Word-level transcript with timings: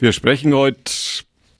Wir 0.00 0.12
sprechen 0.12 0.54
heute 0.54 0.92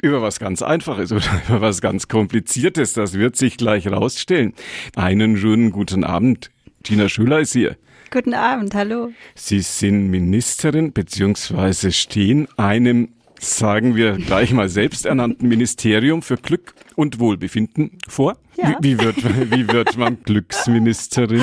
über 0.00 0.22
was 0.22 0.38
ganz 0.38 0.62
Einfaches 0.62 1.10
oder 1.10 1.26
über 1.48 1.60
was 1.60 1.80
ganz 1.80 2.06
Kompliziertes. 2.06 2.92
Das 2.92 3.14
wird 3.14 3.34
sich 3.34 3.56
gleich 3.56 3.88
rausstellen. 3.88 4.54
Einen 4.94 5.36
schönen 5.36 5.72
guten 5.72 6.04
Abend. 6.04 6.52
Tina 6.84 7.08
Schüler 7.08 7.40
ist 7.40 7.52
hier. 7.52 7.76
Guten 8.12 8.34
Abend, 8.34 8.74
hallo. 8.74 9.10
Sie 9.34 9.58
sind 9.58 10.08
Ministerin 10.08 10.92
beziehungsweise 10.92 11.90
stehen 11.90 12.46
einem, 12.56 13.08
sagen 13.40 13.96
wir 13.96 14.12
gleich 14.12 14.52
mal 14.52 14.68
selbsternannten 14.68 15.48
Ministerium 15.48 16.22
für 16.22 16.36
Glück 16.36 16.74
und 16.94 17.18
Wohlbefinden 17.18 17.98
vor. 18.06 18.38
Ja. 18.56 18.78
Wie, 18.80 18.98
wie, 18.98 19.04
wird, 19.04 19.16
wie 19.50 19.66
wird 19.66 19.96
man 19.96 20.22
Glücksministerin? 20.24 21.42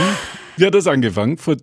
Wie 0.56 0.66
hat 0.66 0.74
das 0.74 0.88
angefangen? 0.88 1.38
Vor 1.38 1.58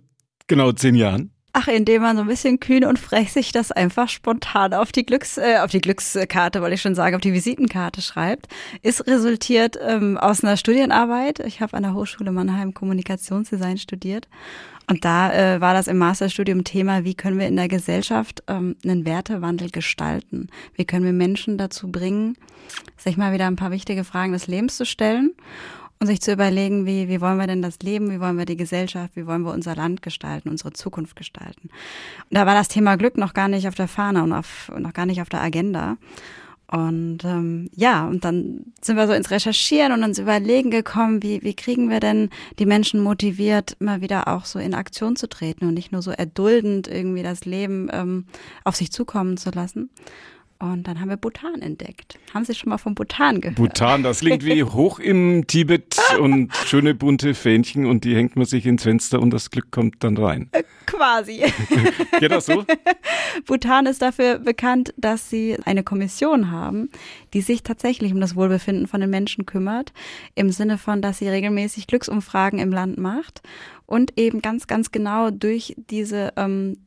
genau 0.45 0.71
zehn 0.73 0.93
Jahren? 0.93 1.32
Ach, 1.55 1.67
indem 1.67 2.01
man 2.01 2.15
so 2.17 2.23
ein 2.23 2.27
bisschen 2.27 2.59
kühn 2.59 2.83
und 2.83 2.97
frech 2.97 3.31
sich 3.31 3.51
das 3.51 3.71
einfach 3.71 4.09
spontan 4.09 4.73
auf 4.73 4.91
die 4.91 5.05
Glücks, 5.05 5.37
äh, 5.37 5.59
auf 5.59 5.69
die 5.69 5.81
Glückskarte, 5.81 6.61
wollte 6.61 6.73
ich 6.73 6.81
schon 6.81 6.95
sagen, 6.95 7.15
auf 7.15 7.21
die 7.21 7.31
Visitenkarte 7.31 8.01
schreibt, 8.01 8.47
ist 8.81 9.05
resultiert 9.05 9.77
ähm, 9.79 10.17
aus 10.17 10.43
einer 10.43 10.57
Studienarbeit. 10.57 11.39
Ich 11.41 11.61
habe 11.61 11.77
an 11.77 11.83
der 11.83 11.93
Hochschule 11.93 12.31
Mannheim 12.31 12.73
Kommunikationsdesign 12.73 13.77
studiert. 13.77 14.27
Und 14.89 15.05
da 15.05 15.31
äh, 15.31 15.61
war 15.61 15.75
das 15.75 15.87
im 15.87 15.99
Masterstudium 15.99 16.63
Thema, 16.63 17.03
wie 17.03 17.13
können 17.13 17.37
wir 17.37 17.47
in 17.47 17.55
der 17.55 17.67
Gesellschaft 17.67 18.43
ähm, 18.47 18.75
einen 18.83 19.05
Wertewandel 19.05 19.69
gestalten? 19.69 20.49
Wie 20.73 20.85
können 20.85 21.05
wir 21.05 21.13
Menschen 21.13 21.59
dazu 21.59 21.91
bringen, 21.91 22.35
sich 22.97 23.15
mal 23.15 23.31
wieder 23.31 23.45
ein 23.45 23.57
paar 23.57 23.71
wichtige 23.71 24.03
Fragen 24.03 24.33
des 24.33 24.47
Lebens 24.47 24.75
zu 24.75 24.87
stellen? 24.87 25.33
Und 25.99 26.07
sich 26.07 26.21
zu 26.21 26.33
überlegen, 26.33 26.85
wie, 26.85 27.07
wie 27.07 27.21
wollen 27.21 27.37
wir 27.37 27.47
denn 27.47 27.61
das 27.61 27.79
Leben, 27.79 28.11
wie 28.11 28.19
wollen 28.19 28.37
wir 28.37 28.45
die 28.45 28.57
Gesellschaft, 28.57 29.15
wie 29.15 29.25
wollen 29.25 29.43
wir 29.43 29.53
unser 29.53 29.75
Land 29.75 30.01
gestalten, 30.01 30.49
unsere 30.49 30.73
Zukunft 30.73 31.15
gestalten. 31.15 31.69
Und 32.29 32.37
da 32.37 32.45
war 32.45 32.55
das 32.55 32.67
Thema 32.67 32.97
Glück 32.97 33.17
noch 33.17 33.33
gar 33.33 33.47
nicht 33.47 33.67
auf 33.67 33.75
der 33.75 33.87
Fahne 33.87 34.23
und 34.23 34.33
auf, 34.33 34.71
noch 34.77 34.93
gar 34.93 35.05
nicht 35.05 35.21
auf 35.21 35.29
der 35.29 35.41
Agenda. 35.41 35.97
Und 36.73 37.19
ähm, 37.23 37.69
ja, 37.75 38.07
und 38.07 38.25
dann 38.25 38.73
sind 38.81 38.95
wir 38.95 39.05
so 39.05 39.13
ins 39.13 39.29
Recherchieren 39.29 39.91
und 39.91 40.01
ins 40.01 40.17
Überlegen 40.17 40.71
gekommen, 40.71 41.21
wie, 41.21 41.43
wie 41.43 41.53
kriegen 41.53 41.89
wir 41.91 41.99
denn 41.99 42.31
die 42.57 42.65
Menschen 42.65 42.99
motiviert, 42.99 43.77
immer 43.79 44.01
wieder 44.01 44.27
auch 44.27 44.45
so 44.45 44.57
in 44.57 44.73
Aktion 44.73 45.15
zu 45.15 45.29
treten 45.29 45.67
und 45.67 45.75
nicht 45.75 45.91
nur 45.91 46.01
so 46.01 46.09
erduldend 46.09 46.87
irgendwie 46.87 47.21
das 47.21 47.45
Leben 47.45 47.89
ähm, 47.91 48.25
auf 48.63 48.75
sich 48.75 48.91
zukommen 48.91 49.37
zu 49.37 49.51
lassen. 49.51 49.91
Und 50.63 50.87
dann 50.87 51.01
haben 51.01 51.09
wir 51.09 51.17
Bhutan 51.17 51.61
entdeckt. 51.61 52.17
Haben 52.33 52.45
Sie 52.45 52.55
schon 52.55 52.69
mal 52.69 52.77
von 52.77 52.95
Bhutan 52.95 53.41
gehört? 53.41 53.57
Bhutan, 53.57 54.01
das 54.01 54.21
liegt 54.21 54.45
wie 54.45 54.63
hoch 54.63 54.97
im 54.97 55.45
Tibet 55.45 55.97
und 56.21 56.55
schöne 56.55 56.95
bunte 56.95 57.33
Fähnchen 57.33 57.85
und 57.85 58.05
die 58.05 58.15
hängt 58.15 58.37
man 58.37 58.45
sich 58.45 58.65
ins 58.65 58.83
Fenster 58.83 59.19
und 59.19 59.31
das 59.31 59.49
Glück 59.49 59.71
kommt 59.71 60.01
dann 60.05 60.15
rein. 60.15 60.47
Äh, 60.53 60.63
quasi. 60.85 61.43
Geht 62.19 62.31
das 62.31 62.45
so? 62.45 62.63
Bhutan 63.45 63.87
ist 63.87 64.01
dafür 64.01 64.39
bekannt, 64.39 64.93
dass 64.95 65.29
sie 65.29 65.57
eine 65.65 65.83
Kommission 65.83 66.49
haben, 66.49 66.89
die 67.33 67.41
sich 67.41 67.63
tatsächlich 67.63 68.13
um 68.13 68.21
das 68.21 68.37
Wohlbefinden 68.37 68.87
von 68.87 69.01
den 69.01 69.09
Menschen 69.09 69.45
kümmert, 69.45 69.91
im 70.33 70.49
Sinne 70.49 70.77
von, 70.77 71.01
dass 71.01 71.17
sie 71.17 71.27
regelmäßig 71.27 71.87
Glücksumfragen 71.87 72.59
im 72.59 72.71
Land 72.71 72.97
macht 72.97 73.41
und 73.85 74.17
eben 74.17 74.41
ganz, 74.41 74.67
ganz 74.67 74.93
genau 74.93 75.29
durch 75.29 75.75
diese 75.89 76.31
ähm, 76.37 76.77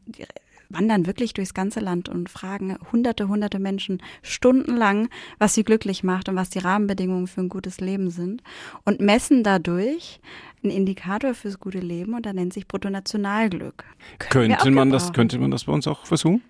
wandern 0.69 1.07
wirklich 1.07 1.35
durchs 1.35 1.55
ganze 1.55 1.81
Land 1.81 2.09
und 2.09 2.29
fragen 2.29 2.77
hunderte, 2.93 3.29
hunderte 3.29 3.59
Menschen 3.59 4.03
stundenlang, 4.23 5.09
was 5.39 5.55
sie 5.55 5.65
glücklich 5.65 6.03
macht 6.05 6.29
und 6.29 6.37
was 6.37 6.51
die 6.51 6.59
Rahmenbedingungen 6.59 7.27
für 7.27 7.41
ein 7.41 7.49
gutes 7.49 7.81
Leben 7.81 8.11
sind 8.11 8.43
und 8.85 9.01
messen 9.01 9.43
dadurch 9.43 10.21
einen 10.63 10.73
Indikator 10.73 11.35
fürs 11.35 11.61
gute 11.61 11.81
Leben 11.81 12.15
und 12.15 12.27
da 12.27 12.33
nennt 12.33 12.53
sich 12.53 12.67
Bruttonationalglück. 12.67 13.85
könnte 14.19 14.71
man 14.71 14.91
das, 14.91 15.13
könnte 15.13 15.39
man 15.39 15.51
das 15.51 15.65
bei 15.65 15.73
uns 15.73 15.87
auch 15.87 16.07
versuchen? 16.07 16.43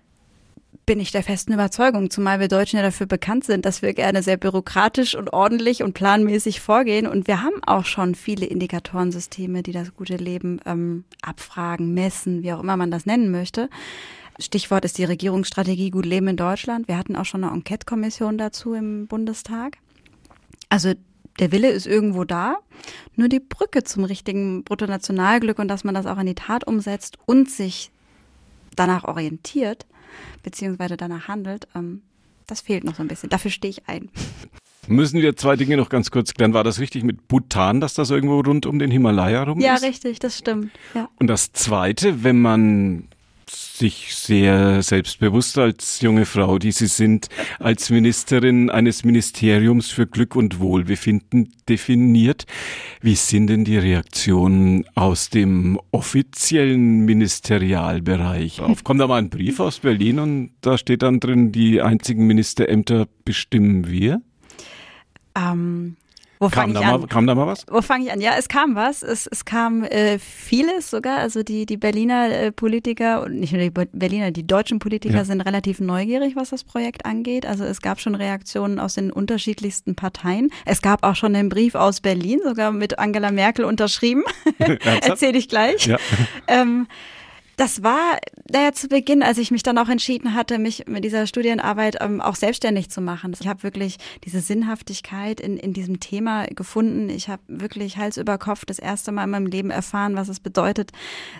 Bin 0.85 1.01
ich 1.01 1.11
der 1.11 1.21
festen 1.21 1.53
Überzeugung, 1.53 2.09
zumal 2.09 2.39
wir 2.39 2.47
Deutschen 2.47 2.77
ja 2.77 2.83
dafür 2.83 3.07
bekannt 3.07 3.43
sind, 3.43 3.65
dass 3.65 3.81
wir 3.81 3.93
gerne 3.93 4.23
sehr 4.23 4.37
bürokratisch 4.37 5.15
und 5.15 5.33
ordentlich 5.33 5.83
und 5.83 5.93
planmäßig 5.93 6.61
vorgehen. 6.61 7.07
Und 7.07 7.27
wir 7.27 7.43
haben 7.43 7.61
auch 7.65 7.83
schon 7.83 8.15
viele 8.15 8.45
Indikatorensysteme, 8.45 9.63
die 9.63 9.73
das 9.73 9.93
gute 9.93 10.15
Leben 10.15 10.61
ähm, 10.65 11.03
abfragen, 11.21 11.93
messen, 11.93 12.41
wie 12.41 12.53
auch 12.53 12.61
immer 12.61 12.77
man 12.77 12.89
das 12.89 13.05
nennen 13.05 13.31
möchte. 13.31 13.69
Stichwort 14.39 14.85
ist 14.85 14.97
die 14.97 15.03
Regierungsstrategie 15.03 15.89
Gut 15.89 16.05
Leben 16.05 16.29
in 16.29 16.37
Deutschland. 16.37 16.87
Wir 16.87 16.97
hatten 16.97 17.17
auch 17.17 17.25
schon 17.25 17.43
eine 17.43 17.53
Enquete-Kommission 17.53 18.37
dazu 18.37 18.73
im 18.73 19.07
Bundestag. 19.07 19.77
Also 20.69 20.93
der 21.39 21.51
Wille 21.51 21.69
ist 21.69 21.85
irgendwo 21.85 22.23
da, 22.23 22.57
nur 23.15 23.27
die 23.27 23.39
Brücke 23.39 23.83
zum 23.83 24.05
richtigen 24.05 24.63
Bruttonationalglück 24.63 25.59
und 25.59 25.67
dass 25.67 25.83
man 25.83 25.95
das 25.95 26.05
auch 26.05 26.17
in 26.17 26.27
die 26.27 26.35
Tat 26.35 26.65
umsetzt 26.65 27.17
und 27.25 27.49
sich 27.49 27.91
danach 28.75 29.03
orientiert, 29.03 29.85
beziehungsweise 30.43 30.97
danach 30.97 31.27
handelt, 31.27 31.67
ähm, 31.75 32.01
das 32.45 32.61
fehlt 32.61 32.83
noch 32.83 32.95
so 32.95 33.03
ein 33.03 33.07
bisschen. 33.07 33.29
Dafür 33.29 33.51
stehe 33.51 33.69
ich 33.69 33.87
ein. 33.87 34.09
Müssen 34.87 35.21
wir 35.21 35.35
zwei 35.35 35.57
Dinge 35.57 35.75
noch 35.75 35.89
ganz 35.89 36.11
kurz 36.11 36.33
klären. 36.33 36.53
War 36.53 36.63
das 36.63 36.79
richtig 36.79 37.03
mit 37.03 37.27
Bhutan, 37.27 37.81
dass 37.81 37.93
das 37.93 38.09
irgendwo 38.09 38.39
rund 38.39 38.65
um 38.65 38.79
den 38.79 38.89
Himalaya 38.89 39.43
rum 39.43 39.59
ja, 39.59 39.75
ist? 39.75 39.81
Ja, 39.81 39.87
richtig, 39.87 40.19
das 40.19 40.37
stimmt. 40.37 40.71
Ja. 40.93 41.09
Und 41.19 41.27
das 41.27 41.51
Zweite, 41.51 42.23
wenn 42.23 42.41
man 42.41 43.09
sich 43.49 44.15
sehr 44.15 44.81
selbstbewusst 44.81 45.57
als 45.57 46.01
junge 46.01 46.25
Frau, 46.25 46.59
die 46.59 46.71
Sie 46.71 46.87
sind, 46.87 47.27
als 47.59 47.89
Ministerin 47.89 48.69
eines 48.69 49.03
Ministeriums 49.03 49.89
für 49.89 50.07
Glück 50.07 50.35
und 50.35 50.59
Wohlbefinden 50.59 51.53
definiert. 51.69 52.45
Wie 53.01 53.15
sind 53.15 53.47
denn 53.47 53.65
die 53.65 53.77
Reaktionen 53.77 54.85
aus 54.95 55.29
dem 55.29 55.79
offiziellen 55.91 57.05
Ministerialbereich? 57.05 58.61
Auf 58.61 58.83
kommt 58.83 59.01
da 59.01 59.07
mal 59.07 59.17
ein 59.17 59.29
Brief 59.29 59.59
aus 59.59 59.79
Berlin 59.79 60.19
und 60.19 60.51
da 60.61 60.77
steht 60.77 61.01
dann 61.01 61.19
drin, 61.19 61.51
die 61.51 61.81
einzigen 61.81 62.27
Ministerämter 62.27 63.07
bestimmen 63.25 63.87
wir? 63.87 64.21
Ähm, 65.35 65.97
wo 66.39 66.49
kam, 66.49 66.73
da 66.73 66.81
mal, 66.81 67.07
kam 67.07 67.25
da 67.25 67.35
mal 67.35 67.47
was? 67.47 67.65
Wo 67.69 67.81
fange 67.81 68.05
ich 68.05 68.11
an? 68.11 68.21
Ja, 68.21 68.33
es 68.37 68.47
kam 68.47 68.75
was. 68.75 69.03
Es, 69.03 69.27
es 69.27 69.45
kam 69.45 69.83
äh, 69.83 70.19
vieles 70.19 70.89
sogar. 70.89 71.17
Also 71.17 71.43
die, 71.43 71.65
die 71.65 71.77
Berliner 71.77 72.29
äh, 72.29 72.51
Politiker 72.51 73.23
und 73.23 73.39
nicht 73.39 73.53
nur 73.53 73.61
die 73.61 73.69
Berliner, 73.69 74.31
die 74.31 74.45
deutschen 74.45 74.79
Politiker 74.79 75.17
ja. 75.17 75.25
sind 75.25 75.41
relativ 75.41 75.79
neugierig, 75.79 76.35
was 76.35 76.49
das 76.49 76.63
Projekt 76.63 77.05
angeht. 77.05 77.45
Also 77.45 77.63
es 77.63 77.81
gab 77.81 77.99
schon 77.99 78.15
Reaktionen 78.15 78.79
aus 78.79 78.95
den 78.95 79.11
unterschiedlichsten 79.11 79.95
Parteien. 79.95 80.49
Es 80.65 80.81
gab 80.81 81.03
auch 81.03 81.15
schon 81.15 81.35
einen 81.35 81.49
Brief 81.49 81.75
aus 81.75 82.01
Berlin, 82.01 82.39
sogar 82.43 82.71
mit 82.71 82.99
Angela 82.99 83.31
Merkel 83.31 83.65
unterschrieben. 83.65 84.23
Erzähle 85.01 85.37
ich 85.37 85.49
gleich. 85.49 85.87
Ja. 85.87 85.97
Ähm, 86.47 86.87
das 87.57 87.81
war 87.81 88.19
daher 88.45 88.73
zu 88.73 88.87
Beginn, 88.87 89.23
als 89.23 89.39
ich 89.39 89.49
mich 89.49 89.63
dann 89.63 89.79
auch 89.79 89.89
entschieden 89.89 90.35
hatte, 90.35 90.59
mich 90.59 90.85
mit 90.87 91.03
dieser 91.03 91.25
Studienarbeit 91.25 91.97
ähm, 91.99 92.21
auch 92.21 92.35
selbstständig 92.35 92.91
zu 92.91 93.01
machen. 93.01 93.35
Ich 93.39 93.47
habe 93.47 93.63
wirklich 93.63 93.97
diese 94.23 94.41
Sinnhaftigkeit 94.41 95.41
in, 95.41 95.57
in 95.57 95.73
diesem 95.73 95.99
Thema 95.99 96.45
gefunden. 96.45 97.09
Ich 97.09 97.29
habe 97.29 97.41
wirklich 97.47 97.97
Hals 97.97 98.17
über 98.17 98.37
Kopf 98.37 98.63
das 98.63 98.77
erste 98.77 99.11
Mal 99.11 99.23
in 99.23 99.31
meinem 99.31 99.47
Leben 99.47 99.71
erfahren, 99.71 100.15
was 100.15 100.29
es 100.29 100.39
bedeutet, 100.39 100.91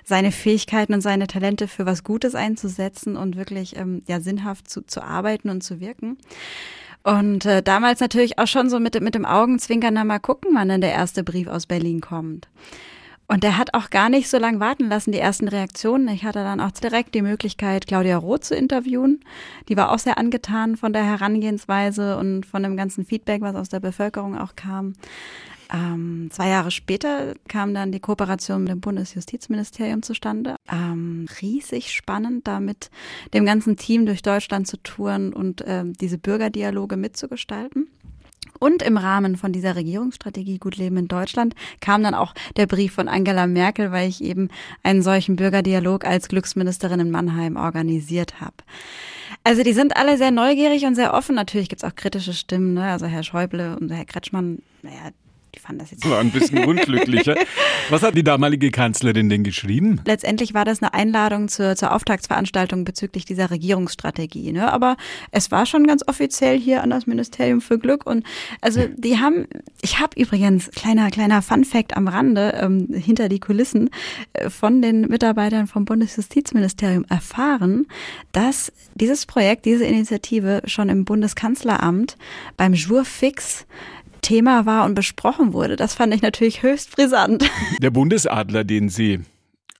seine 0.04 0.32
Fähigkeiten 0.32 0.96
und 0.96 1.02
seine 1.02 1.28
Talente 1.28 1.68
für 1.68 1.86
was 1.86 2.04
Gutes 2.04 2.34
einzusetzen 2.34 3.16
und 3.16 3.38
wirklich 3.38 3.78
ähm, 3.78 4.02
ja 4.08 4.20
sinnhaft 4.20 4.70
zu, 4.72 4.82
zu 4.82 5.04
arbeiten 5.04 5.50
und 5.52 5.62
zu 5.62 5.80
wirken. 5.80 6.18
Und 7.04 7.46
äh, 7.46 7.62
damals 7.62 8.00
natürlich 8.00 8.40
auch 8.40 8.48
schon 8.48 8.72
so 8.72 8.80
mit, 8.80 9.00
mit 9.02 9.14
dem 9.14 9.26
Augenzwinkern, 9.26 9.94
na 9.94 10.04
mal 10.04 10.20
gucken, 10.20 10.52
wann 10.56 10.68
denn 10.68 10.82
der 10.82 10.94
erste 10.94 11.24
Brief 11.24 11.48
aus 11.48 11.68
Berlin 11.68 12.02
kommt. 12.02 12.48
Und 13.30 13.44
der 13.44 13.58
hat 13.58 13.74
auch 13.74 13.90
gar 13.90 14.10
nicht 14.10 14.30
so 14.30 14.38
lange 14.38 14.62
warten 14.62 14.88
lassen, 14.88 15.12
die 15.12 15.20
ersten 15.20 15.50
Reaktionen. 15.50 16.08
Ich 16.08 16.24
hatte 16.24 16.40
dann 16.40 16.62
auch 16.62 16.72
direkt 16.72 17.14
die 17.14 17.22
Möglichkeit, 17.22 17.86
Claudia 17.86 18.18
Roth 18.18 18.46
zu 18.46 18.56
interviewen. 18.56 19.20
Die 19.68 19.76
war 19.76 19.92
auch 19.92 20.00
sehr 20.00 20.18
angetan 20.18 20.78
von 20.78 20.94
der 20.94 21.04
Herangehensweise 21.04 22.18
und 22.18 22.46
von 22.46 22.64
dem 22.64 22.78
ganzen 22.78 23.06
Feedback, 23.06 23.42
was 23.42 23.56
aus 23.56 23.68
der 23.68 23.82
Bevölkerung 23.82 24.38
auch 24.38 24.56
kam. 24.56 24.94
Ähm, 25.74 26.30
zwei 26.32 26.48
Jahre 26.48 26.72
später 26.72 27.34
kam 27.50 27.74
dann 27.74 27.92
die 27.92 28.00
Kooperation 28.00 28.64
mit 28.64 28.72
dem 28.72 28.80
Bundesjustizministerium 28.80 30.02
zustande. 30.02 30.56
Ähm, 30.72 31.28
riesig 31.42 31.92
spannend, 31.92 32.48
da 32.48 32.62
mit 32.62 32.90
dem 33.34 33.46
ganzen 33.46 33.76
Team 33.76 34.06
durch 34.06 34.22
Deutschland 34.22 34.68
zu 34.68 34.78
touren 34.78 35.34
und 35.34 35.64
ähm, 35.68 35.92
diese 35.94 36.18
Bürgerdialoge 36.18 36.96
mitzugestalten. 36.96 37.90
Und 38.60 38.82
im 38.82 38.98
Rahmen 38.98 39.36
von 39.36 39.52
dieser 39.52 39.76
Regierungsstrategie 39.76 40.58
Gut 40.58 40.78
Leben 40.78 40.98
in 40.98 41.08
Deutschland 41.08 41.54
kam 41.80 42.04
dann 42.04 42.14
auch 42.14 42.34
der 42.56 42.66
Brief 42.66 42.94
von 42.94 43.08
Angela 43.08 43.46
Merkel, 43.46 43.92
weil 43.92 44.10
ich 44.10 44.24
eben 44.24 44.50
einen 44.84 45.04
solchen 45.04 45.36
Bürgerdialog 45.36 46.06
als 46.06 46.28
Glücksministerin 46.28 47.00
in 47.00 47.12
Mannheim 47.12 47.56
organisiert 47.56 48.42
habe. 48.42 48.56
Also 49.44 49.64
die 49.64 49.74
sind 49.74 49.96
alle 49.96 50.18
sehr 50.18 50.32
neugierig 50.32 50.86
und 50.86 50.96
sehr 50.96 51.14
offen. 51.14 51.36
Natürlich 51.36 51.70
gibt's 51.70 51.84
auch 51.84 51.96
kritische 51.96 52.34
Stimmen. 52.34 52.74
Ne? 52.74 52.84
Also 52.84 53.06
Herr 53.06 53.24
Schäuble 53.24 53.78
und 53.80 53.92
Herr 53.92 54.06
Kretschmann, 54.06 54.60
naja, 54.82 55.12
die 55.58 55.62
fanden 55.62 55.80
das 55.80 55.92
jetzt. 55.92 56.10
War 56.10 56.20
ein 56.20 56.32
bisschen 56.32 56.64
unglücklicher. 56.66 57.36
Was 57.90 58.04
hat 58.04 58.16
die 58.16 58.24
damalige 58.24 58.72
Kanzlerin 58.72 59.30
denn 59.30 59.44
geschrieben? 59.44 60.02
Letztendlich 60.06 60.54
war 60.54 60.66
das 60.66 60.82
eine 60.82 60.94
Einladung 60.94 61.48
zur, 61.48 61.76
zur 61.76 61.94
Auftragsveranstaltung 61.94 62.86
bezüglich 62.86 63.26
dieser 63.26 63.50
Regierungsstrategie. 63.50 64.52
Ne? 64.52 64.72
Aber 64.72 64.98
es 65.32 65.52
war 65.52 65.66
schon 65.66 65.88
ganz 65.88 66.04
offiziell 66.08 66.60
hier 66.60 66.84
an 66.84 66.90
das 66.90 67.08
Ministerium 67.08 67.62
für 67.62 67.80
Glück. 67.80 68.06
Und 68.06 68.26
also 68.62 68.88
die 68.96 69.20
haben, 69.20 69.48
ich 69.82 70.00
habe 70.00 70.20
übrigens, 70.20 70.70
kleiner, 70.72 71.10
kleiner 71.10 71.42
Fun-Fact 71.42 71.98
am 71.98 72.08
Rande, 72.08 72.54
ähm, 72.62 72.88
hinter 72.92 73.30
die 73.30 73.40
Kulissen, 73.40 73.90
äh, 74.34 74.50
von 74.50 74.82
den 74.82 75.02
Mitarbeitern 75.02 75.68
vom 75.68 75.86
Bundesjustizministerium 75.86 77.06
erfahren, 77.10 77.88
dass 78.32 78.72
dieses 78.96 79.26
Projekt, 79.26 79.66
diese 79.66 79.86
Initiative 79.86 80.62
schon 80.66 80.90
im 80.90 81.06
Bundeskanzleramt 81.06 82.18
beim 82.58 82.74
Jour 82.74 83.06
fix 83.06 83.66
Thema 84.28 84.66
war 84.66 84.84
und 84.84 84.94
besprochen 84.94 85.54
wurde. 85.54 85.78
Das 85.78 85.94
fand 85.94 86.14
ich 86.14 86.22
natürlich 86.22 86.62
höchst 86.62 86.98
brisant. 86.98 87.50
Der 87.82 87.92
Bundesadler, 87.92 88.66
den 88.66 88.90
Sie 88.90 89.22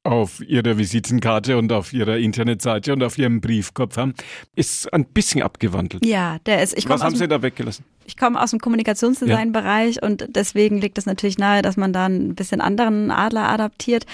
auf 0.08 0.40
Ihrer 0.40 0.78
Visitenkarte 0.78 1.58
und 1.58 1.72
auf 1.74 1.92
Ihrer 1.92 2.18
Internetseite 2.18 2.94
und 2.94 3.04
auf 3.04 3.18
Ihrem 3.18 3.42
Briefkopf 3.42 3.98
haben, 3.98 4.14
ist 4.56 4.92
ein 4.94 5.06
bisschen 5.06 5.44
abgewandelt. 5.44 6.06
Ja, 6.06 6.38
der 6.46 6.64
ist. 6.64 6.78
Ich 6.78 6.88
Was 6.88 7.04
haben 7.04 7.16
Sie 7.16 7.28
da 7.28 7.42
weggelassen? 7.42 7.84
Ich 8.06 8.16
komme 8.16 8.42
aus 8.42 8.52
dem 8.52 8.60
Kommunikationsdesign-Bereich 8.60 9.96
ja. 9.96 10.04
und 10.04 10.30
deswegen 10.30 10.80
liegt 10.80 10.98
es 10.98 11.06
natürlich 11.06 11.38
nahe, 11.38 11.62
dass 11.62 11.76
man 11.76 11.92
da 11.92 12.06
ein 12.06 12.36
bisschen 12.36 12.62
anderen 12.62 13.12
Adler 13.12 13.50
adaptiert. 13.50 14.06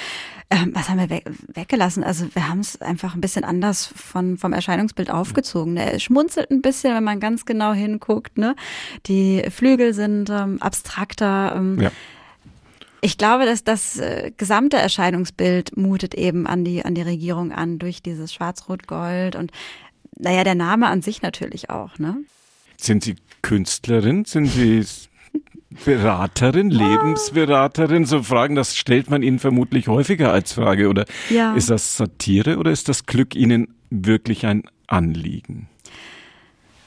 Ähm, 0.50 0.72
was 0.74 0.90
haben 0.90 0.98
wir 0.98 1.12
we 1.12 1.22
weggelassen? 1.54 2.04
Also 2.04 2.25
wir 2.34 2.50
haben 2.50 2.62
es 2.62 2.81
einfach 2.81 3.13
ein 3.13 3.22
bisschen 3.22 3.44
anders 3.44 3.86
von, 3.96 4.38
vom 4.39 4.51
Erscheinungsbild 4.51 5.12
aufgezogen. 5.12 5.78
Er 5.78 6.00
schmunzelt 6.00 6.50
ein 6.50 6.63
bisschen, 6.63 6.96
wenn 6.96 7.04
man 7.04 7.19
ganz 7.19 7.46
genau 7.46 7.74
hinguckt. 7.74 8.39
Ne? 8.39 8.56
Die 9.06 9.44
Flügel 9.51 9.94
sind 9.94 10.31
ähm, 10.31 10.60
abstrakter. 10.60 11.54
Ähm, 11.56 11.80
ja. 11.80 11.92
Ich 13.04 13.18
glaube, 13.18 13.46
dass 13.46 13.66
das 13.66 14.00
äh, 14.00 14.32
gesamte 14.38 14.78
Erscheinungsbild 14.78 15.76
mutet 15.76 16.16
eben 16.16 16.48
an 16.48 16.64
die, 16.64 16.86
an 16.86 16.96
die 16.96 17.02
Regierung 17.02 17.52
an 17.52 17.78
durch 17.78 18.02
dieses 18.02 18.34
Schwarz-Rot-Gold 18.34 19.36
und 19.36 19.52
naja, 20.18 20.46
der 20.46 20.56
Name 20.56 20.88
an 20.88 21.02
sich 21.02 21.22
natürlich 21.22 21.70
auch, 21.70 22.00
ne? 22.00 22.16
Sind 22.78 23.04
Sie 23.04 23.16
Künstlerin? 23.42 24.24
Sind 24.24 24.46
Sie 24.46 24.86
Beraterin, 25.84 26.70
Lebensberaterin? 26.70 28.06
So 28.06 28.24
Fragen, 28.24 28.56
das 28.56 28.78
stellt 28.78 29.10
man 29.10 29.22
Ihnen 29.22 29.40
vermutlich 29.40 29.90
häufiger 29.90 30.32
als 30.32 30.54
Frage. 30.54 30.88
Oder 30.88 31.04
ja. 31.30 31.56
ist 31.56 31.70
das 31.70 31.98
Satire 31.98 32.58
oder 32.58 32.72
ist 32.72 32.88
das 32.88 33.06
Glück 33.06 33.36
Ihnen 33.36 33.76
wirklich 33.90 34.46
ein 34.46 34.64
Anliegen? 34.88 35.68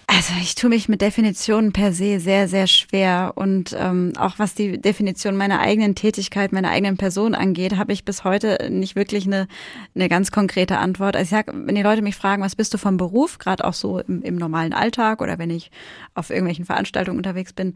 Also 0.08 0.34
ich 0.40 0.54
tue 0.54 0.70
mich 0.70 0.88
mit 0.88 1.00
Definitionen 1.00 1.72
per 1.72 1.92
se 1.92 2.20
sehr, 2.20 2.46
sehr 2.46 2.68
schwer. 2.68 3.32
Und 3.34 3.76
ähm, 3.76 4.12
auch 4.16 4.38
was 4.38 4.54
die 4.54 4.80
Definition 4.80 5.36
meiner 5.36 5.58
eigenen 5.58 5.96
Tätigkeit, 5.96 6.52
meiner 6.52 6.70
eigenen 6.70 6.96
Person 6.96 7.34
angeht, 7.34 7.76
habe 7.76 7.92
ich 7.92 8.04
bis 8.04 8.22
heute 8.22 8.68
nicht 8.70 8.94
wirklich 8.94 9.26
eine, 9.26 9.48
eine 9.96 10.08
ganz 10.08 10.30
konkrete 10.30 10.78
Antwort. 10.78 11.16
Also 11.16 11.24
ich 11.24 11.30
sag, 11.30 11.52
wenn 11.52 11.74
die 11.74 11.82
Leute 11.82 12.02
mich 12.02 12.14
fragen, 12.14 12.40
was 12.40 12.54
bist 12.54 12.72
du 12.72 12.78
vom 12.78 12.98
Beruf, 12.98 13.38
gerade 13.38 13.64
auch 13.64 13.74
so 13.74 13.98
im, 13.98 14.22
im 14.22 14.36
normalen 14.36 14.72
Alltag 14.72 15.20
oder 15.20 15.40
wenn 15.40 15.50
ich 15.50 15.72
auf 16.14 16.30
irgendwelchen 16.30 16.66
Veranstaltungen 16.66 17.18
unterwegs 17.18 17.52
bin. 17.52 17.74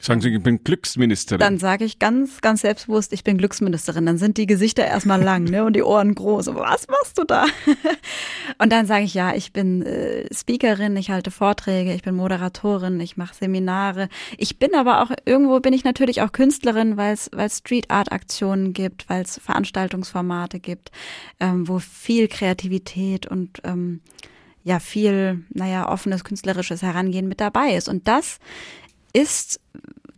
Sagen 0.00 0.20
Sie, 0.20 0.28
ich 0.28 0.42
bin 0.42 0.62
Glücksministerin. 0.62 1.40
Dann 1.40 1.58
sage 1.58 1.86
ich 1.86 1.98
ganz, 1.98 2.42
ganz 2.42 2.60
selbstbewusst, 2.60 3.14
ich 3.14 3.24
bin 3.24 3.38
Glücksministerin. 3.38 4.04
Dann 4.04 4.18
sind 4.18 4.36
die 4.36 4.46
Gesichter 4.46 4.84
erstmal 4.84 5.22
lang 5.22 5.44
ne, 5.44 5.64
und 5.64 5.74
die 5.74 5.82
Ohren 5.82 6.14
groß. 6.14 6.48
Was 6.54 6.88
machst 6.88 7.16
du 7.16 7.24
da? 7.24 7.46
und 8.58 8.70
dann 8.70 8.84
sage 8.84 9.04
ich, 9.04 9.14
ja, 9.14 9.34
ich 9.34 9.54
bin 9.54 9.80
äh, 9.82 10.26
Speakerin, 10.32 10.94
ich 10.98 11.10
halte 11.10 11.30
Vorträge 11.30 11.69
Vorträge, 11.70 11.94
ich 11.94 12.02
bin 12.02 12.16
Moderatorin, 12.16 12.98
ich 12.98 13.16
mache 13.16 13.34
Seminare. 13.34 14.08
Ich 14.36 14.58
bin 14.58 14.74
aber 14.74 15.02
auch, 15.02 15.10
irgendwo 15.24 15.60
bin 15.60 15.72
ich 15.72 15.84
natürlich 15.84 16.20
auch 16.20 16.32
Künstlerin, 16.32 16.96
weil 16.96 17.14
es 17.14 17.30
Street 17.58 17.90
Art 17.90 18.10
Aktionen 18.10 18.72
gibt, 18.72 19.08
weil 19.08 19.22
es 19.22 19.38
Veranstaltungsformate 19.38 20.58
gibt, 20.58 20.90
ähm, 21.38 21.68
wo 21.68 21.78
viel 21.78 22.26
Kreativität 22.26 23.26
und 23.26 23.60
ähm, 23.62 24.00
ja 24.64 24.80
viel, 24.80 25.44
naja, 25.50 25.88
offenes 25.88 26.24
künstlerisches 26.24 26.82
Herangehen 26.82 27.28
mit 27.28 27.40
dabei 27.40 27.74
ist. 27.76 27.88
Und 27.88 28.08
das 28.08 28.40
ist, 29.12 29.60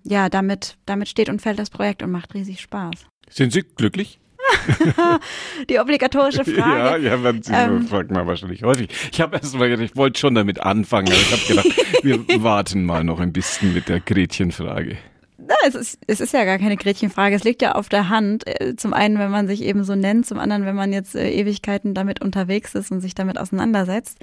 ja, 0.05 0.31
damit, 0.31 0.79
damit 0.87 1.09
steht 1.09 1.29
und 1.29 1.43
fällt 1.43 1.59
das 1.59 1.69
Projekt 1.69 2.03
und 2.03 2.11
macht 2.11 2.33
riesig 2.35 2.61
Spaß. 2.61 2.95
Sind 3.29 3.53
Sie 3.53 3.63
glücklich? 3.63 4.22
die 5.71 5.79
obligatorische 5.79 6.45
Frage. 6.45 6.57
Ja, 6.57 6.97
ja 6.97 7.17
man, 7.17 7.43
Sie 7.43 7.53
ähm, 7.53 7.87
fragt 7.87 8.11
man 8.11 8.27
wahrscheinlich 8.27 8.63
häufig. 8.63 8.89
Ich 9.11 9.21
habe 9.21 9.37
erst 9.37 9.57
mal 9.57 9.69
gedacht, 9.69 9.91
ich 9.91 9.97
wollte 9.97 10.19
schon 10.19 10.35
damit 10.35 10.61
anfangen, 10.61 11.09
aber 11.09 11.17
ich 11.17 11.33
habe 11.33 11.43
gedacht, 11.47 12.03
wir 12.29 12.43
warten 12.43 12.85
mal 12.85 13.05
noch 13.05 13.21
ein 13.21 13.33
bisschen 13.33 13.75
mit 13.75 13.89
der 13.89 14.01
Gretchenfrage. 14.01 14.97
Na, 15.39 15.55
es 15.67 15.75
ist, 15.75 15.99
es 16.07 16.21
ist 16.21 16.33
ja 16.33 16.45
gar 16.45 16.59
keine 16.59 16.77
Gretchenfrage. 16.77 17.35
Es 17.35 17.45
liegt 17.45 17.63
ja 17.63 17.73
auf 17.73 17.89
der 17.89 18.09
Hand. 18.09 18.47
Äh, 18.47 18.77
zum 18.77 18.93
einen, 18.93 19.19
wenn 19.19 19.31
man 19.31 19.49
sich 19.49 19.63
eben 19.63 19.85
so 19.85 19.95
nennt, 19.95 20.27
zum 20.27 20.39
anderen, 20.39 20.65
wenn 20.67 20.77
man 20.77 20.93
jetzt 20.93 21.15
äh, 21.17 21.31
Ewigkeiten 21.31 21.95
damit 21.95 22.21
unterwegs 22.21 22.75
ist 22.75 22.91
und 22.93 23.01
sich 23.01 23.15
damit 23.15 23.39
auseinandersetzt. 23.39 24.19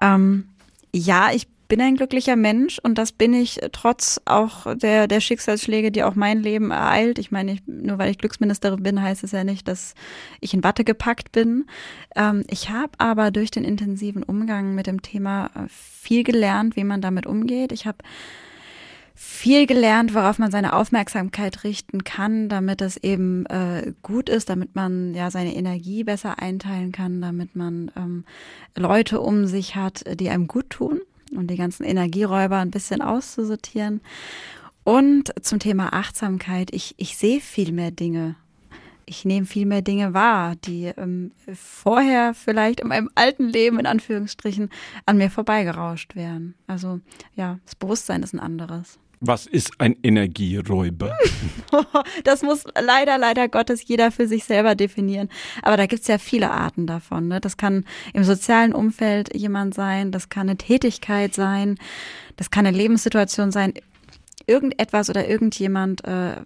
Ähm, 0.00 0.46
ja, 0.94 1.30
ich 1.32 1.48
bin 1.72 1.80
ein 1.80 1.96
glücklicher 1.96 2.36
Mensch 2.36 2.78
und 2.82 2.98
das 2.98 3.12
bin 3.12 3.32
ich 3.32 3.58
trotz 3.72 4.20
auch 4.26 4.76
der, 4.76 5.08
der 5.08 5.20
Schicksalsschläge, 5.20 5.90
die 5.90 6.02
auch 6.02 6.14
mein 6.14 6.42
Leben 6.42 6.70
ereilt. 6.70 7.18
Ich 7.18 7.30
meine, 7.30 7.54
ich, 7.54 7.62
nur 7.66 7.96
weil 7.96 8.10
ich 8.10 8.18
Glücksministerin 8.18 8.82
bin, 8.82 9.00
heißt 9.00 9.24
es 9.24 9.32
ja 9.32 9.42
nicht, 9.42 9.66
dass 9.66 9.94
ich 10.42 10.52
in 10.52 10.64
Watte 10.64 10.84
gepackt 10.84 11.32
bin. 11.32 11.64
Ähm, 12.14 12.44
ich 12.50 12.68
habe 12.68 12.92
aber 12.98 13.30
durch 13.30 13.50
den 13.50 13.64
intensiven 13.64 14.22
Umgang 14.22 14.74
mit 14.74 14.86
dem 14.86 15.00
Thema 15.00 15.46
äh, 15.46 15.60
viel 15.70 16.24
gelernt, 16.24 16.76
wie 16.76 16.84
man 16.84 17.00
damit 17.00 17.24
umgeht. 17.24 17.72
Ich 17.72 17.86
habe 17.86 18.04
viel 19.14 19.64
gelernt, 19.64 20.14
worauf 20.14 20.38
man 20.38 20.50
seine 20.50 20.74
Aufmerksamkeit 20.74 21.64
richten 21.64 22.04
kann, 22.04 22.50
damit 22.50 22.82
es 22.82 22.98
eben 22.98 23.46
äh, 23.46 23.94
gut 24.02 24.28
ist, 24.28 24.50
damit 24.50 24.74
man 24.74 25.14
ja 25.14 25.30
seine 25.30 25.54
Energie 25.54 26.04
besser 26.04 26.38
einteilen 26.38 26.92
kann, 26.92 27.22
damit 27.22 27.56
man 27.56 27.90
ähm, 27.96 28.24
Leute 28.76 29.22
um 29.22 29.46
sich 29.46 29.74
hat, 29.74 30.04
die 30.20 30.28
einem 30.28 30.48
gut 30.48 30.68
tun 30.68 31.00
und 31.36 31.48
die 31.48 31.56
ganzen 31.56 31.84
Energieräuber 31.84 32.58
ein 32.58 32.70
bisschen 32.70 33.02
auszusortieren. 33.02 34.00
Und 34.84 35.32
zum 35.42 35.58
Thema 35.58 35.92
Achtsamkeit, 35.92 36.70
ich, 36.72 36.94
ich 36.96 37.16
sehe 37.16 37.40
viel 37.40 37.72
mehr 37.72 37.90
Dinge. 37.90 38.36
Ich 39.04 39.24
nehme 39.24 39.46
viel 39.46 39.66
mehr 39.66 39.82
Dinge 39.82 40.14
wahr, 40.14 40.54
die 40.56 40.86
ähm, 40.96 41.32
vorher 41.54 42.34
vielleicht 42.34 42.80
in 42.80 42.88
meinem 42.88 43.10
alten 43.14 43.48
Leben 43.48 43.78
in 43.78 43.86
Anführungsstrichen 43.86 44.70
an 45.06 45.18
mir 45.18 45.30
vorbeigerauscht 45.30 46.14
wären. 46.14 46.54
Also 46.66 47.00
ja, 47.34 47.58
das 47.64 47.74
Bewusstsein 47.74 48.22
ist 48.22 48.32
ein 48.32 48.40
anderes. 48.40 48.98
Was 49.24 49.46
ist 49.46 49.80
ein 49.80 49.94
Energieräuber? 50.02 51.16
das 52.24 52.42
muss 52.42 52.64
leider, 52.74 53.18
leider 53.18 53.48
Gottes 53.48 53.86
jeder 53.86 54.10
für 54.10 54.26
sich 54.26 54.42
selber 54.42 54.74
definieren. 54.74 55.28
Aber 55.62 55.76
da 55.76 55.86
gibt's 55.86 56.08
ja 56.08 56.18
viele 56.18 56.50
Arten 56.50 56.88
davon. 56.88 57.28
Ne? 57.28 57.40
Das 57.40 57.56
kann 57.56 57.84
im 58.14 58.24
sozialen 58.24 58.74
Umfeld 58.74 59.32
jemand 59.32 59.74
sein, 59.74 60.10
das 60.10 60.28
kann 60.28 60.48
eine 60.48 60.58
Tätigkeit 60.58 61.34
sein, 61.34 61.78
das 62.34 62.50
kann 62.50 62.66
eine 62.66 62.76
Lebenssituation 62.76 63.52
sein, 63.52 63.74
irgendetwas 64.48 65.08
oder 65.08 65.28
irgendjemand, 65.28 66.04
äh, 66.04 66.38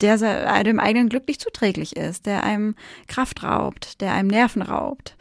der 0.00 0.52
einem 0.52 0.80
eigenen 0.80 1.10
Glück 1.10 1.28
nicht 1.28 1.40
zuträglich 1.40 1.94
ist, 1.94 2.26
der 2.26 2.42
einem 2.42 2.74
Kraft 3.06 3.44
raubt, 3.44 4.00
der 4.00 4.14
einem 4.14 4.28
Nerven 4.28 4.62
raubt. 4.62 5.16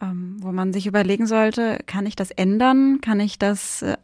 Ähm, 0.00 0.36
wo 0.38 0.52
man 0.52 0.72
sich 0.72 0.86
überlegen 0.86 1.26
sollte, 1.26 1.80
kann 1.86 2.06
ich 2.06 2.14
das 2.14 2.30
ändern? 2.30 3.00
Kann 3.00 3.18
ich 3.18 3.36
das 3.36 3.82
äh, 3.82 3.96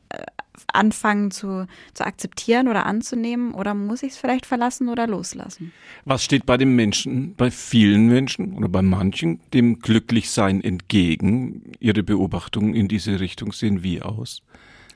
anfangen 0.72 1.30
zu, 1.30 1.66
zu 1.94 2.06
akzeptieren 2.06 2.68
oder 2.68 2.86
anzunehmen 2.86 3.54
oder 3.54 3.74
muss 3.74 4.02
ich 4.02 4.12
es 4.12 4.16
vielleicht 4.16 4.46
verlassen 4.46 4.88
oder 4.88 5.06
loslassen? 5.06 5.72
Was 6.04 6.24
steht 6.24 6.46
bei 6.46 6.56
den 6.56 6.74
Menschen, 6.74 7.34
bei 7.34 7.50
vielen 7.50 8.06
Menschen 8.06 8.54
oder 8.54 8.68
bei 8.68 8.82
manchen 8.82 9.40
dem 9.52 9.80
Glücklichsein 9.80 10.62
entgegen? 10.62 11.72
Ihre 11.80 12.02
Beobachtungen 12.02 12.74
in 12.74 12.88
diese 12.88 13.20
Richtung 13.20 13.52
sehen 13.52 13.82
wie 13.82 14.02
aus? 14.02 14.42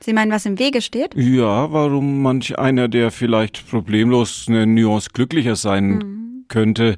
Sie 0.01 0.13
meinen, 0.13 0.31
was 0.31 0.45
im 0.45 0.57
Wege 0.59 0.81
steht? 0.81 1.13
Ja, 1.15 1.71
warum 1.73 2.21
manch 2.21 2.57
einer, 2.57 2.87
der 2.87 3.11
vielleicht 3.11 3.69
problemlos 3.69 4.45
eine 4.47 4.65
Nuance 4.65 5.09
glücklicher 5.13 5.57
sein 5.57 5.89
mhm. 5.89 6.45
könnte, 6.47 6.95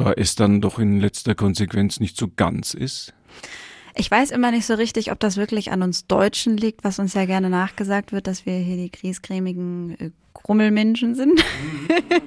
äh, 0.00 0.14
es 0.16 0.36
dann 0.36 0.60
doch 0.60 0.78
in 0.78 1.00
letzter 1.00 1.34
Konsequenz 1.34 1.98
nicht 1.98 2.16
so 2.16 2.28
ganz 2.28 2.74
ist? 2.74 3.14
Ich 3.98 4.08
weiß 4.08 4.30
immer 4.30 4.52
nicht 4.52 4.64
so 4.64 4.74
richtig, 4.74 5.10
ob 5.10 5.18
das 5.18 5.36
wirklich 5.36 5.72
an 5.72 5.82
uns 5.82 6.06
Deutschen 6.06 6.56
liegt, 6.56 6.84
was 6.84 7.00
uns 7.00 7.14
ja 7.14 7.24
gerne 7.24 7.50
nachgesagt 7.50 8.12
wird, 8.12 8.28
dass 8.28 8.46
wir 8.46 8.54
hier 8.54 8.76
die 8.76 8.92
griesgrämigen 8.92 9.96
äh, 9.98 10.10
Grummelmenschen 10.34 11.16
sind. 11.16 11.44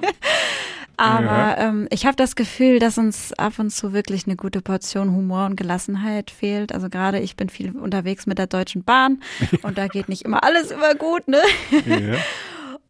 Aber 0.97 1.23
ja. 1.25 1.57
ähm, 1.57 1.87
ich 1.89 2.05
habe 2.05 2.17
das 2.17 2.35
Gefühl, 2.35 2.79
dass 2.79 2.97
uns 2.97 3.31
ab 3.33 3.57
und 3.57 3.71
zu 3.71 3.93
wirklich 3.93 4.27
eine 4.27 4.35
gute 4.35 4.61
Portion 4.61 5.15
Humor 5.15 5.45
und 5.45 5.55
Gelassenheit 5.55 6.29
fehlt. 6.29 6.73
Also 6.73 6.89
gerade 6.89 7.19
ich 7.19 7.37
bin 7.37 7.47
viel 7.47 7.71
unterwegs 7.71 8.27
mit 8.27 8.37
der 8.37 8.47
Deutschen 8.47 8.83
Bahn 8.83 9.21
und 9.63 9.77
da 9.77 9.87
geht 9.87 10.09
nicht 10.09 10.23
immer 10.23 10.43
alles 10.43 10.71
immer 10.71 10.93
gut, 10.93 11.27
ne? 11.29 11.41
Ja. 11.85 12.17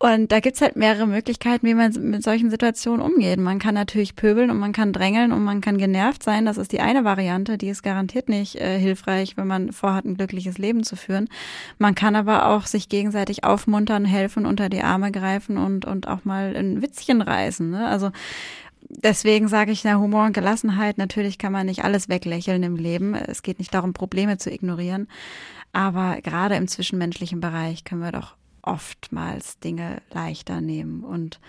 Und 0.01 0.31
da 0.31 0.39
gibt's 0.39 0.62
halt 0.62 0.75
mehrere 0.75 1.05
Möglichkeiten, 1.05 1.67
wie 1.67 1.75
man 1.75 1.91
mit 2.10 2.24
solchen 2.24 2.50
Situationen 2.50 3.05
umgeht. 3.05 3.39
Man 3.39 3.60
kann 3.60 3.75
natürlich 3.75 4.15
pöbeln 4.15 4.50
und 4.50 4.58
man 4.58 4.72
kann 4.72 4.93
drängeln 4.93 5.31
und 5.31 5.43
man 5.43 5.62
kann 5.62 5.77
genervt 5.77 6.24
sein. 6.24 6.48
Das 6.48 6.58
ist 6.58 6.72
die 6.72 6.79
eine 6.79 7.03
Variante, 7.03 7.60
die 7.60 7.70
ist 7.70 7.84
garantiert 7.84 8.27
nicht 8.27 8.55
äh, 8.55 8.79
hilfreich, 8.79 9.38
wenn 9.38 9.46
man 9.46 9.72
vorhat, 9.72 10.05
ein 10.05 10.17
glückliches 10.17 10.58
Leben 10.58 10.84
zu 10.84 10.96
führen. 10.96 11.29
Man 11.77 11.93
kann 11.93 12.15
aber 12.15 12.48
auch 12.48 12.65
sich 12.65 12.89
gegenseitig 12.89 13.43
aufmuntern, 13.43 14.03
helfen, 14.03 14.48
unter 14.48 14.70
die 14.70 14.81
Arme 14.81 15.12
greifen 15.12 15.60
und, 15.60 15.86
und 15.86 16.08
auch 16.08 16.25
mal 16.25 16.55
ein 16.55 16.81
Witzchen 16.81 17.22
reißen. 17.22 17.70
Ne? 17.70 17.88
Also 17.88 18.10
deswegen 18.89 19.50
sage 19.50 19.72
ich, 19.72 19.84
na, 19.84 20.00
Humor 20.00 20.25
und 20.25 20.34
Gelassenheit, 20.34 20.98
natürlich 20.98 21.38
kann 21.38 21.51
man 21.51 21.67
nicht 21.67 21.84
alles 21.84 22.10
weglächeln 22.10 22.63
im 22.63 22.75
Leben. 22.75 23.13
Es 23.13 23.43
geht 23.43 23.60
nicht 23.60 23.72
darum, 23.75 23.93
Probleme 23.93 24.39
zu 24.39 24.51
ignorieren. 24.51 25.08
Aber 25.74 26.22
gerade 26.24 26.55
im 26.55 26.67
zwischenmenschlichen 26.67 27.39
Bereich 27.39 27.84
können 27.84 28.01
wir 28.01 28.12
doch 28.12 28.36
oftmals 28.63 29.60
Dinge 29.60 30.01
leichter 30.12 30.62
nehmen 30.62 31.03
und 31.03 31.39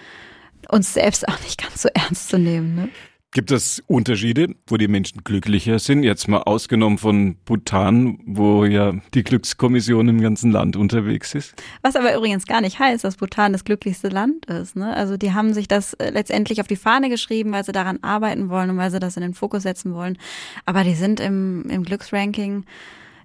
uns 0.69 0.95
selbst 0.95 1.29
auch 1.29 1.41
nicht 1.41 1.61
ganz 1.61 1.83
so 1.83 1.89
ernst 1.95 2.29
zu 2.29 2.39
nehmen. 2.39 2.75
Ne? 2.75 2.89
Gibt 3.35 3.51
es 3.51 3.83
Unterschiede, 3.87 4.55
wo 4.67 4.77
die 4.77 4.89
Menschen 4.89 5.25
glücklicher 5.25 5.79
sind? 5.79 6.03
Jetzt 6.03 6.29
mal 6.29 6.43
ausgenommen 6.43 6.99
von 6.99 7.37
Bhutan, 7.47 8.19
wo 8.27 8.67
ja 8.67 8.93
die 9.15 9.23
Glückskommission 9.23 10.07
im 10.09 10.21
ganzen 10.21 10.53
Land 10.53 10.77
unterwegs 10.77 11.35
ist. 11.35 11.55
Was 11.81 11.97
aber 11.97 12.15
übrigens 12.15 12.47
gar 12.47 12.61
nicht 12.61 12.79
heißt, 12.79 13.05
dass 13.05 13.17
Bhutan 13.17 13.55
das 13.55 13.65
glücklichste 13.65 14.09
Land 14.09 14.45
ist. 14.47 14.77
Ne? 14.77 14.95
Also 14.95 15.17
die 15.17 15.33
haben 15.33 15.55
sich 15.55 15.67
das 15.67 15.95
äh, 15.95 16.11
letztendlich 16.11 16.61
auf 16.61 16.67
die 16.67 16.77
Fahne 16.77 17.09
geschrieben, 17.09 17.53
weil 17.53 17.65
sie 17.65 17.73
daran 17.73 18.01
arbeiten 18.03 18.51
wollen 18.51 18.69
und 18.69 18.77
weil 18.77 18.91
sie 18.91 19.01
das 19.01 19.17
in 19.17 19.23
den 19.23 19.33
Fokus 19.33 19.63
setzen 19.63 19.95
wollen. 19.95 20.19
Aber 20.67 20.85
die 20.85 20.95
sind 20.95 21.19
im, 21.19 21.65
im 21.71 21.85
Glücksranking 21.85 22.67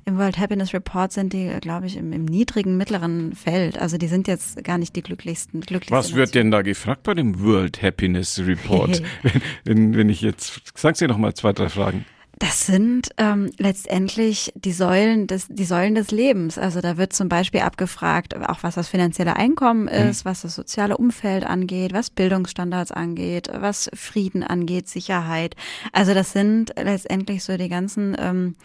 im 0.07 0.17
World 0.17 0.39
Happiness 0.39 0.73
Report 0.73 1.11
sind 1.11 1.33
die, 1.33 1.49
glaube 1.59 1.85
ich, 1.85 1.97
im, 1.97 2.13
im, 2.13 2.23
niedrigen, 2.23 2.77
mittleren 2.77 3.35
Feld. 3.35 3.77
Also 3.77 3.97
die 3.97 4.07
sind 4.07 4.27
jetzt 4.27 4.63
gar 4.63 4.77
nicht 4.77 4.95
die 4.95 5.03
glücklichsten. 5.03 5.59
glücklichsten 5.59 5.97
Was 5.97 6.15
wird 6.15 6.33
denn 6.33 6.49
da 6.49 6.61
gefragt 6.61 7.03
bei 7.03 7.13
dem 7.13 7.43
World 7.43 7.81
Happiness 7.81 8.39
Report? 8.39 9.03
wenn, 9.23 9.41
wenn, 9.65 9.97
wenn 9.97 10.09
ich 10.09 10.21
jetzt, 10.21 10.61
sagen 10.77 10.95
Sie 10.95 11.07
noch 11.07 11.17
mal 11.17 11.33
zwei, 11.33 11.51
drei 11.51 11.67
Fragen. 11.67 12.05
Das 12.39 12.67
sind 12.67 13.09
ähm, 13.17 13.49
letztendlich 13.57 14.53
die 14.55 14.71
Säulen 14.71 15.25
des 15.25 15.47
die 15.49 15.65
Säulen 15.65 15.95
des 15.95 16.11
Lebens. 16.11 16.59
Also 16.59 16.81
da 16.81 16.95
wird 16.95 17.11
zum 17.11 17.29
Beispiel 17.29 17.61
abgefragt, 17.61 18.35
auch 18.35 18.61
was 18.61 18.75
das 18.75 18.87
finanzielle 18.87 19.35
Einkommen 19.35 19.83
mhm. 19.83 20.09
ist, 20.09 20.23
mhm. 20.23 20.29
was 20.29 20.43
das 20.43 20.55
soziale 20.55 20.97
Umfeld 20.97 21.45
angeht, 21.45 21.93
was 21.93 22.11
Bildungsstandards 22.11 22.91
angeht, 22.91 23.49
was 23.51 23.89
Frieden 23.95 24.43
angeht, 24.43 24.87
Sicherheit. 24.87 25.55
Also 25.93 26.13
das 26.13 26.31
sind 26.31 26.73
letztendlich 26.77 27.43
so 27.43 27.57
die 27.57 27.69
ganzen 27.69 28.15
ähm, 28.19 28.55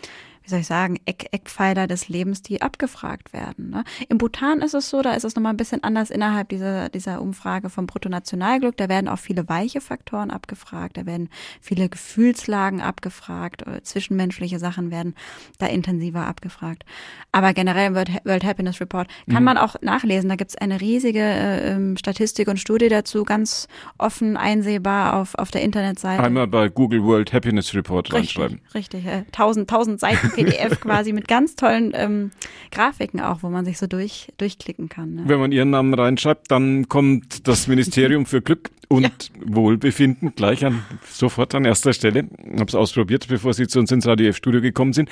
wie 0.44 0.50
soll 0.50 0.60
ich 0.60 0.66
sagen, 0.66 0.98
Eck, 1.04 1.28
Eckpfeiler 1.32 1.86
des 1.86 2.08
Lebens, 2.08 2.42
die 2.42 2.62
abgefragt 2.62 3.32
werden. 3.32 3.70
Ne? 3.70 3.84
Im 4.08 4.18
Bhutan 4.18 4.60
ist 4.60 4.74
es 4.74 4.90
so, 4.90 5.02
da 5.02 5.12
ist 5.12 5.24
es 5.24 5.36
nochmal 5.36 5.52
ein 5.52 5.56
bisschen 5.56 5.82
anders 5.84 6.10
innerhalb 6.10 6.48
dieser, 6.48 6.88
dieser 6.88 7.20
Umfrage 7.20 7.70
vom 7.70 7.86
Bruttonationalglück. 7.86 8.76
Da 8.76 8.88
werden 8.88 9.08
auch 9.08 9.18
viele 9.18 9.48
weiche 9.48 9.80
Faktoren 9.80 10.30
abgefragt, 10.30 10.96
da 10.96 11.06
werden 11.06 11.28
viele 11.60 11.88
Gefühlslagen 11.88 12.80
abgefragt, 12.80 13.66
äh, 13.66 13.82
zwischenmenschliche 13.82 14.58
Sachen 14.58 14.90
werden 14.90 15.14
da 15.58 15.66
intensiver 15.66 16.26
abgefragt. 16.26 16.84
Aber 17.30 17.52
generell 17.52 17.88
im 17.88 17.94
World, 17.94 18.10
World 18.24 18.44
Happiness 18.44 18.80
Report 18.80 19.08
kann 19.26 19.42
mhm. 19.42 19.44
man 19.44 19.58
auch 19.58 19.76
nachlesen. 19.80 20.28
Da 20.28 20.36
gibt 20.36 20.50
es 20.50 20.56
eine 20.56 20.80
riesige 20.80 21.20
äh, 21.20 21.72
ähm, 21.72 21.96
Statistik 21.96 22.48
und 22.48 22.58
Studie 22.58 22.88
dazu, 22.88 23.24
ganz 23.24 23.68
offen 23.98 24.36
einsehbar 24.36 25.14
auf, 25.16 25.34
auf 25.36 25.50
der 25.50 25.62
Internetseite. 25.62 26.22
Einmal 26.22 26.46
bei 26.46 26.68
Google 26.68 27.04
World 27.04 27.32
Happiness 27.32 27.74
Report 27.74 28.12
reinschreiben. 28.12 28.60
Richtig, 28.74 29.06
äh, 29.06 29.24
tausend, 29.32 29.70
tausend 29.70 30.00
Seiten 30.00 30.31
PDF 30.34 30.80
quasi 30.80 31.12
mit 31.12 31.28
ganz 31.28 31.56
tollen 31.56 31.92
ähm, 31.94 32.30
Grafiken 32.70 33.20
auch, 33.20 33.42
wo 33.42 33.48
man 33.48 33.64
sich 33.64 33.78
so 33.78 33.86
durch, 33.86 34.28
durchklicken 34.38 34.88
kann. 34.88 35.14
Ne? 35.14 35.22
Wenn 35.26 35.40
man 35.40 35.52
Ihren 35.52 35.70
Namen 35.70 35.94
reinschreibt, 35.94 36.50
dann 36.50 36.88
kommt 36.88 37.46
das 37.48 37.66
Ministerium 37.68 38.26
für 38.26 38.42
Glück 38.42 38.70
und 38.88 39.02
ja. 39.02 39.10
Wohlbefinden 39.44 40.34
gleich 40.34 40.64
an, 40.64 40.82
sofort 41.10 41.54
an 41.54 41.64
erster 41.64 41.92
Stelle. 41.92 42.28
Ich 42.44 42.60
habe 42.60 42.68
es 42.68 42.74
ausprobiert, 42.74 43.26
bevor 43.28 43.54
Sie 43.54 43.66
zu 43.66 43.78
uns 43.78 43.90
ins 43.90 44.06
Radio 44.06 44.28
F-Studio 44.28 44.60
gekommen 44.60 44.92
sind. 44.92 45.08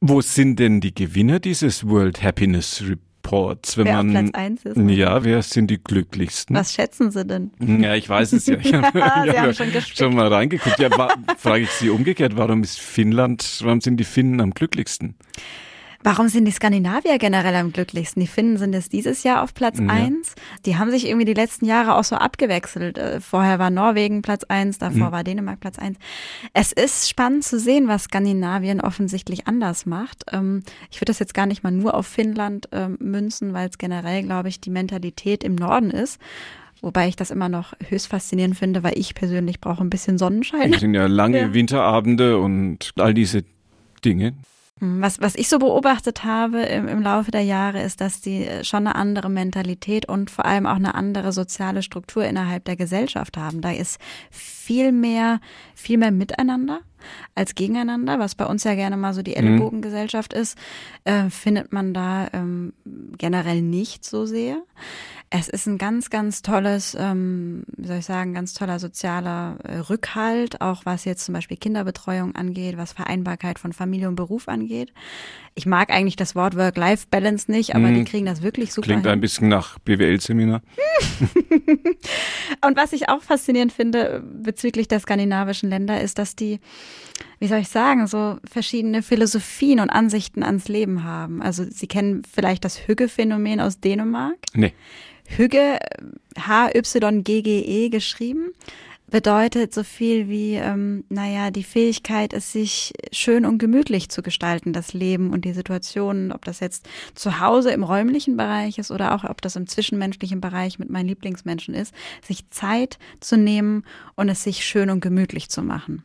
Wo 0.00 0.20
sind 0.20 0.58
denn 0.58 0.80
die 0.80 0.94
Gewinner 0.94 1.40
dieses 1.40 1.86
World 1.86 2.22
Happiness 2.22 2.82
Report? 2.82 3.09
Reports, 3.22 3.76
wenn 3.76 3.86
wer 3.86 3.96
man 4.02 4.16
auf 4.16 4.32
Platz 4.32 4.34
1 4.34 4.64
ist. 4.64 4.90
Ja, 4.90 5.24
wer 5.24 5.42
sind 5.42 5.70
die 5.70 5.82
glücklichsten? 5.82 6.56
Was 6.56 6.72
schätzen 6.72 7.10
Sie 7.10 7.24
denn? 7.24 7.50
Ja, 7.60 7.94
ich 7.94 8.08
weiß 8.08 8.32
es 8.32 8.46
ja. 8.46 8.56
Ich 8.60 8.72
habe 8.74 9.02
hab 9.02 9.54
schon, 9.54 9.68
schon, 9.94 10.14
mal 10.14 10.28
reingeguckt. 10.28 10.78
Ja, 10.78 10.90
frage 11.38 11.64
ich 11.64 11.70
Sie 11.70 11.90
umgekehrt, 11.90 12.36
warum 12.36 12.62
ist 12.62 12.80
Finnland, 12.80 13.60
warum 13.62 13.80
sind 13.80 13.98
die 13.98 14.04
Finnen 14.04 14.40
am 14.40 14.52
glücklichsten? 14.52 15.14
Warum 16.02 16.28
sind 16.28 16.46
die 16.46 16.52
Skandinavier 16.52 17.18
generell 17.18 17.54
am 17.56 17.72
glücklichsten? 17.72 18.20
Die 18.20 18.26
Finnen 18.26 18.56
sind 18.56 18.74
es 18.74 18.88
dieses 18.88 19.22
Jahr 19.22 19.42
auf 19.42 19.52
Platz 19.52 19.78
ja. 19.78 19.86
eins. 19.86 20.34
Die 20.64 20.78
haben 20.78 20.90
sich 20.90 21.06
irgendwie 21.06 21.26
die 21.26 21.34
letzten 21.34 21.66
Jahre 21.66 21.94
auch 21.94 22.04
so 22.04 22.16
abgewechselt. 22.16 22.96
Äh, 22.96 23.20
vorher 23.20 23.58
war 23.58 23.68
Norwegen 23.68 24.22
Platz 24.22 24.44
eins, 24.44 24.78
davor 24.78 25.08
mhm. 25.08 25.12
war 25.12 25.24
Dänemark 25.24 25.60
Platz 25.60 25.78
eins. 25.78 25.98
Es 26.54 26.72
ist 26.72 27.10
spannend 27.10 27.44
zu 27.44 27.58
sehen, 27.58 27.86
was 27.86 28.04
Skandinavien 28.04 28.80
offensichtlich 28.80 29.46
anders 29.46 29.84
macht. 29.84 30.24
Ähm, 30.32 30.62
ich 30.90 30.96
würde 30.98 31.10
das 31.10 31.18
jetzt 31.18 31.34
gar 31.34 31.46
nicht 31.46 31.62
mal 31.62 31.70
nur 31.70 31.94
auf 31.94 32.06
Finnland 32.06 32.68
ähm, 32.72 32.96
münzen, 32.98 33.52
weil 33.52 33.68
es 33.68 33.76
generell, 33.76 34.22
glaube 34.22 34.48
ich, 34.48 34.58
die 34.60 34.70
Mentalität 34.70 35.44
im 35.44 35.54
Norden 35.54 35.90
ist. 35.90 36.18
Wobei 36.80 37.08
ich 37.08 37.16
das 37.16 37.30
immer 37.30 37.50
noch 37.50 37.74
höchst 37.88 38.06
faszinierend 38.06 38.56
finde, 38.56 38.82
weil 38.82 38.98
ich 38.98 39.14
persönlich 39.14 39.60
brauche 39.60 39.84
ein 39.84 39.90
bisschen 39.90 40.16
Sonnenschein. 40.16 40.72
Es 40.72 40.80
sind 40.80 40.94
ja 40.94 41.06
lange 41.08 41.40
ja. 41.40 41.52
Winterabende 41.52 42.38
und 42.38 42.92
all 42.96 43.12
diese 43.12 43.44
Dinge. 44.02 44.32
Hm, 44.80 45.00
was, 45.00 45.20
was 45.20 45.34
ich 45.36 45.48
so 45.48 45.58
beobachtet 45.58 46.24
habe 46.24 46.62
im, 46.62 46.88
im 46.88 47.02
Laufe 47.02 47.30
der 47.30 47.42
Jahre, 47.42 47.82
ist, 47.82 48.00
dass 48.00 48.20
die 48.20 48.46
äh, 48.46 48.64
schon 48.64 48.86
eine 48.86 48.96
andere 48.96 49.30
Mentalität 49.30 50.08
und 50.08 50.30
vor 50.30 50.46
allem 50.46 50.66
auch 50.66 50.76
eine 50.76 50.94
andere 50.94 51.32
soziale 51.32 51.82
Struktur 51.82 52.24
innerhalb 52.24 52.64
der 52.64 52.76
Gesellschaft 52.76 53.36
haben. 53.36 53.60
Da 53.60 53.70
ist 53.72 54.00
viel 54.30 54.92
mehr, 54.92 55.40
viel 55.74 55.98
mehr 55.98 56.10
Miteinander 56.10 56.80
als 57.34 57.54
gegeneinander, 57.54 58.18
was 58.18 58.34
bei 58.34 58.46
uns 58.46 58.64
ja 58.64 58.74
gerne 58.74 58.96
mal 58.96 59.14
so 59.14 59.22
die 59.22 59.32
mhm. 59.32 59.36
Ellenbogengesellschaft 59.36 60.32
ist, 60.32 60.58
äh, 61.04 61.30
findet 61.30 61.72
man 61.72 61.94
da 61.94 62.28
ähm, 62.32 62.72
generell 63.16 63.62
nicht 63.62 64.04
so 64.04 64.26
sehr. 64.26 64.62
Es 65.32 65.48
ist 65.48 65.66
ein 65.66 65.78
ganz, 65.78 66.10
ganz 66.10 66.42
tolles, 66.42 66.96
ähm, 66.98 67.62
wie 67.76 67.86
soll 67.86 67.98
ich 67.98 68.04
sagen, 68.04 68.34
ganz 68.34 68.52
toller 68.52 68.80
sozialer 68.80 69.58
äh, 69.62 69.76
Rückhalt, 69.76 70.60
auch 70.60 70.84
was 70.84 71.04
jetzt 71.04 71.24
zum 71.24 71.34
Beispiel 71.34 71.56
Kinderbetreuung 71.56 72.34
angeht, 72.34 72.76
was 72.76 72.92
Vereinbarkeit 72.92 73.60
von 73.60 73.72
Familie 73.72 74.08
und 74.08 74.16
Beruf 74.16 74.48
angeht. 74.48 74.92
Ich 75.54 75.66
mag 75.66 75.90
eigentlich 75.90 76.16
das 76.16 76.34
Wort 76.34 76.56
Work-Life-Balance 76.56 77.48
nicht, 77.48 77.76
aber 77.76 77.88
mhm. 77.88 77.94
die 77.94 78.04
kriegen 78.06 78.26
das 78.26 78.42
wirklich 78.42 78.72
super. 78.72 78.86
Klingt 78.86 79.04
hin. 79.04 79.12
ein 79.12 79.20
bisschen 79.20 79.48
nach 79.48 79.78
BWL-Seminar. 79.78 80.62
und 82.66 82.76
was 82.76 82.92
ich 82.92 83.08
auch 83.08 83.22
faszinierend 83.22 83.72
finde 83.72 84.24
bezüglich 84.24 84.88
der 84.88 84.98
skandinavischen 84.98 85.70
Länder 85.70 86.00
ist, 86.00 86.18
dass 86.18 86.34
die 86.34 86.58
wie 87.38 87.46
soll 87.46 87.60
ich 87.60 87.68
sagen, 87.68 88.06
so 88.06 88.36
verschiedene 88.44 89.02
Philosophien 89.02 89.80
und 89.80 89.88
Ansichten 89.88 90.42
ans 90.42 90.68
Leben 90.68 91.04
haben. 91.04 91.40
Also 91.40 91.64
Sie 91.70 91.86
kennen 91.86 92.22
vielleicht 92.30 92.66
das 92.66 92.86
Hügge-Phänomen 92.86 93.60
aus 93.60 93.80
Dänemark. 93.80 94.36
Nee. 94.52 94.74
Hügge, 95.36 95.78
H-Y-G-G-E 96.38 97.88
geschrieben, 97.88 98.52
bedeutet 99.10 99.74
so 99.74 99.82
viel 99.82 100.28
wie, 100.28 100.54
ähm, 100.54 101.04
naja, 101.08 101.50
die 101.50 101.64
Fähigkeit, 101.64 102.32
es 102.32 102.52
sich 102.52 102.92
schön 103.12 103.44
und 103.44 103.58
gemütlich 103.58 104.08
zu 104.08 104.22
gestalten, 104.22 104.72
das 104.72 104.92
Leben 104.92 105.32
und 105.32 105.44
die 105.44 105.52
Situationen, 105.52 106.32
ob 106.32 106.44
das 106.44 106.60
jetzt 106.60 106.88
zu 107.14 107.40
Hause 107.40 107.72
im 107.72 107.82
räumlichen 107.82 108.36
Bereich 108.36 108.78
ist 108.78 108.90
oder 108.90 109.14
auch 109.14 109.24
ob 109.24 109.42
das 109.42 109.56
im 109.56 109.66
zwischenmenschlichen 109.66 110.40
Bereich 110.40 110.78
mit 110.78 110.90
meinen 110.90 111.08
Lieblingsmenschen 111.08 111.74
ist, 111.74 111.94
sich 112.22 112.48
Zeit 112.50 112.98
zu 113.18 113.36
nehmen 113.36 113.84
und 114.14 114.28
es 114.28 114.44
sich 114.44 114.64
schön 114.64 114.90
und 114.90 115.00
gemütlich 115.00 115.48
zu 115.48 115.62
machen. 115.62 116.04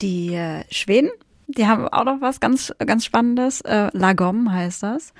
Die 0.00 0.34
äh, 0.34 0.64
Schweden 0.70 1.10
die 1.56 1.66
haben 1.66 1.88
auch 1.88 2.04
noch 2.04 2.20
was 2.20 2.40
ganz, 2.40 2.72
ganz 2.78 3.04
Spannendes. 3.04 3.60
Äh, 3.62 3.90
Lagom 3.92 4.52
heißt 4.52 4.82
das. 4.82 5.12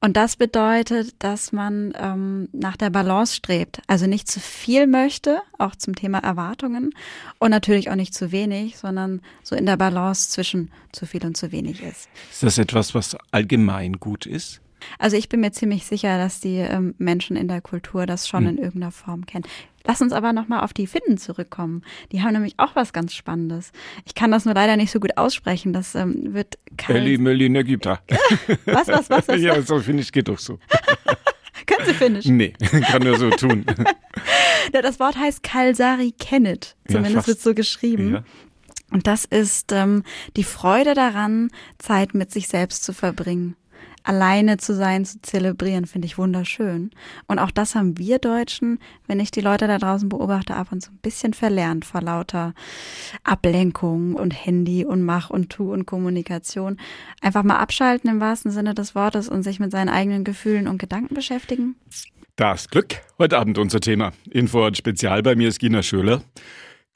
Und 0.00 0.16
das 0.16 0.36
bedeutet, 0.36 1.14
dass 1.18 1.52
man 1.52 1.92
ähm, 1.98 2.48
nach 2.52 2.76
der 2.76 2.90
Balance 2.90 3.34
strebt. 3.34 3.80
Also 3.86 4.06
nicht 4.06 4.28
zu 4.28 4.40
viel 4.40 4.86
möchte, 4.86 5.40
auch 5.58 5.74
zum 5.76 5.94
Thema 5.94 6.18
Erwartungen. 6.18 6.92
Und 7.38 7.50
natürlich 7.50 7.90
auch 7.90 7.96
nicht 7.96 8.14
zu 8.14 8.32
wenig, 8.32 8.78
sondern 8.78 9.20
so 9.42 9.56
in 9.56 9.66
der 9.66 9.76
Balance 9.76 10.30
zwischen 10.30 10.70
zu 10.92 11.06
viel 11.06 11.24
und 11.24 11.36
zu 11.36 11.52
wenig 11.52 11.82
ist. 11.82 12.08
Ist 12.30 12.42
das 12.42 12.58
etwas, 12.58 12.94
was 12.94 13.16
allgemein 13.30 13.94
gut 13.94 14.26
ist? 14.26 14.60
Also 14.98 15.16
ich 15.16 15.28
bin 15.28 15.40
mir 15.40 15.52
ziemlich 15.52 15.86
sicher, 15.86 16.18
dass 16.18 16.40
die 16.40 16.56
ähm, 16.56 16.94
Menschen 16.98 17.36
in 17.36 17.48
der 17.48 17.60
Kultur 17.60 18.06
das 18.06 18.28
schon 18.28 18.44
hm. 18.44 18.50
in 18.50 18.58
irgendeiner 18.58 18.92
Form 18.92 19.26
kennen. 19.26 19.44
Lass 19.86 20.02
uns 20.02 20.12
aber 20.12 20.32
nochmal 20.32 20.60
auf 20.64 20.72
die 20.72 20.86
Finnen 20.86 21.16
zurückkommen. 21.16 21.82
Die 22.12 22.22
haben 22.22 22.32
nämlich 22.32 22.54
auch 22.58 22.74
was 22.74 22.92
ganz 22.92 23.14
Spannendes. 23.14 23.72
Ich 24.04 24.14
kann 24.14 24.30
das 24.30 24.44
nur 24.44 24.54
leider 24.54 24.76
nicht 24.76 24.90
so 24.90 24.98
gut 25.00 25.16
aussprechen. 25.16 25.72
Das 25.72 25.94
ähm, 25.94 26.34
wird 26.34 26.58
Eli 26.88 27.18
Mölli 27.18 27.48
Negipta. 27.48 28.00
was, 28.66 28.88
was, 28.88 29.10
was? 29.10 29.28
was 29.28 29.40
ja, 29.40 29.60
so 29.62 29.78
Finnisch 29.80 30.10
geht 30.10 30.28
doch 30.28 30.38
so. 30.38 30.58
Können 31.66 31.86
Sie 31.86 31.94
Finnisch? 31.94 32.26
Nee, 32.26 32.52
kann 32.90 33.02
nur 33.02 33.18
so 33.18 33.30
tun. 33.30 33.64
das 34.72 35.00
Wort 35.00 35.16
heißt 35.16 35.42
Kalsari 35.42 36.12
Kennet. 36.18 36.76
Zumindest 36.88 37.14
ja, 37.14 37.26
wird 37.26 37.40
so 37.40 37.54
geschrieben. 37.54 38.14
Ja. 38.14 38.24
Und 38.90 39.06
das 39.06 39.24
ist 39.24 39.72
ähm, 39.72 40.04
die 40.36 40.44
Freude 40.44 40.94
daran, 40.94 41.50
Zeit 41.78 42.14
mit 42.14 42.30
sich 42.30 42.46
selbst 42.48 42.84
zu 42.84 42.92
verbringen. 42.92 43.56
Alleine 44.06 44.56
zu 44.56 44.74
sein, 44.74 45.04
zu 45.04 45.20
zelebrieren, 45.20 45.86
finde 45.86 46.06
ich 46.06 46.16
wunderschön. 46.16 46.90
Und 47.26 47.38
auch 47.38 47.50
das 47.50 47.74
haben 47.74 47.98
wir 47.98 48.18
Deutschen, 48.18 48.78
wenn 49.06 49.20
ich 49.20 49.30
die 49.30 49.40
Leute 49.40 49.66
da 49.66 49.78
draußen 49.78 50.08
beobachte, 50.08 50.54
ab 50.54 50.68
und 50.70 50.80
zu 50.80 50.92
ein 50.92 50.98
bisschen 51.02 51.34
verlernt 51.34 51.84
vor 51.84 52.00
lauter 52.00 52.54
Ablenkung 53.24 54.14
und 54.14 54.30
Handy 54.30 54.84
und 54.84 55.02
Mach 55.02 55.30
und 55.30 55.50
Tu 55.50 55.72
und 55.72 55.86
Kommunikation. 55.86 56.78
Einfach 57.20 57.42
mal 57.42 57.56
abschalten 57.56 58.08
im 58.08 58.20
wahrsten 58.20 58.50
Sinne 58.50 58.74
des 58.74 58.94
Wortes 58.94 59.28
und 59.28 59.42
sich 59.42 59.58
mit 59.58 59.72
seinen 59.72 59.88
eigenen 59.88 60.24
Gefühlen 60.24 60.68
und 60.68 60.78
Gedanken 60.78 61.14
beschäftigen. 61.14 61.74
Das 62.36 62.68
Glück. 62.68 63.00
Heute 63.18 63.38
Abend 63.38 63.58
unser 63.58 63.80
Thema. 63.80 64.12
Info 64.30 64.64
und 64.66 64.76
Spezial 64.76 65.22
bei 65.22 65.34
mir 65.34 65.48
ist 65.48 65.58
Gina 65.58 65.82
Schöler. 65.82 66.22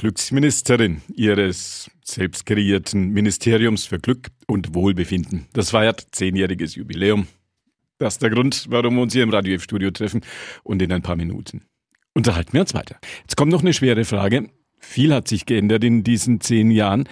Glücksministerin 0.01 1.03
ihres 1.15 1.91
selbst 2.03 2.47
kreierten 2.47 3.11
Ministeriums 3.11 3.85
für 3.85 3.99
Glück 3.99 4.29
und 4.47 4.75
Wohlbefinden. 4.75 5.47
Das 5.53 5.71
feiert 5.71 6.07
zehnjähriges 6.13 6.75
Jubiläum. 6.75 7.27
Das 7.99 8.15
ist 8.15 8.23
der 8.23 8.31
Grund, 8.31 8.65
warum 8.71 8.95
wir 8.95 9.03
uns 9.03 9.13
hier 9.13 9.25
im 9.25 9.31
Radio 9.31 9.55
F-Studio 9.57 9.91
treffen 9.91 10.23
und 10.63 10.81
in 10.81 10.91
ein 10.91 11.03
paar 11.03 11.17
Minuten 11.17 11.67
unterhalten 12.15 12.55
wir 12.55 12.63
uns 12.63 12.73
weiter. 12.73 12.97
Jetzt 13.21 13.37
kommt 13.37 13.53
noch 13.53 13.61
eine 13.61 13.75
schwere 13.75 14.07
Frage. 14.07 14.49
Viel 14.79 15.13
hat 15.13 15.29
sich 15.29 15.45
geändert 15.45 15.85
in 15.85 16.03
diesen 16.03 16.41
zehn 16.41 16.71
Jahren. 16.71 17.07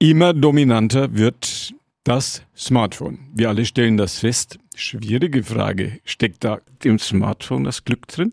Immer 0.00 0.34
dominanter 0.34 1.14
wird 1.14 1.72
das 2.02 2.42
Smartphone. 2.56 3.20
Wir 3.32 3.48
alle 3.48 3.64
stellen 3.64 3.96
das 3.96 4.18
fest. 4.18 4.58
Schwierige 4.74 5.44
Frage. 5.44 6.00
Steckt 6.04 6.42
da 6.42 6.60
im 6.82 6.98
Smartphone 6.98 7.62
das 7.62 7.84
Glück 7.84 8.08
drin? 8.08 8.32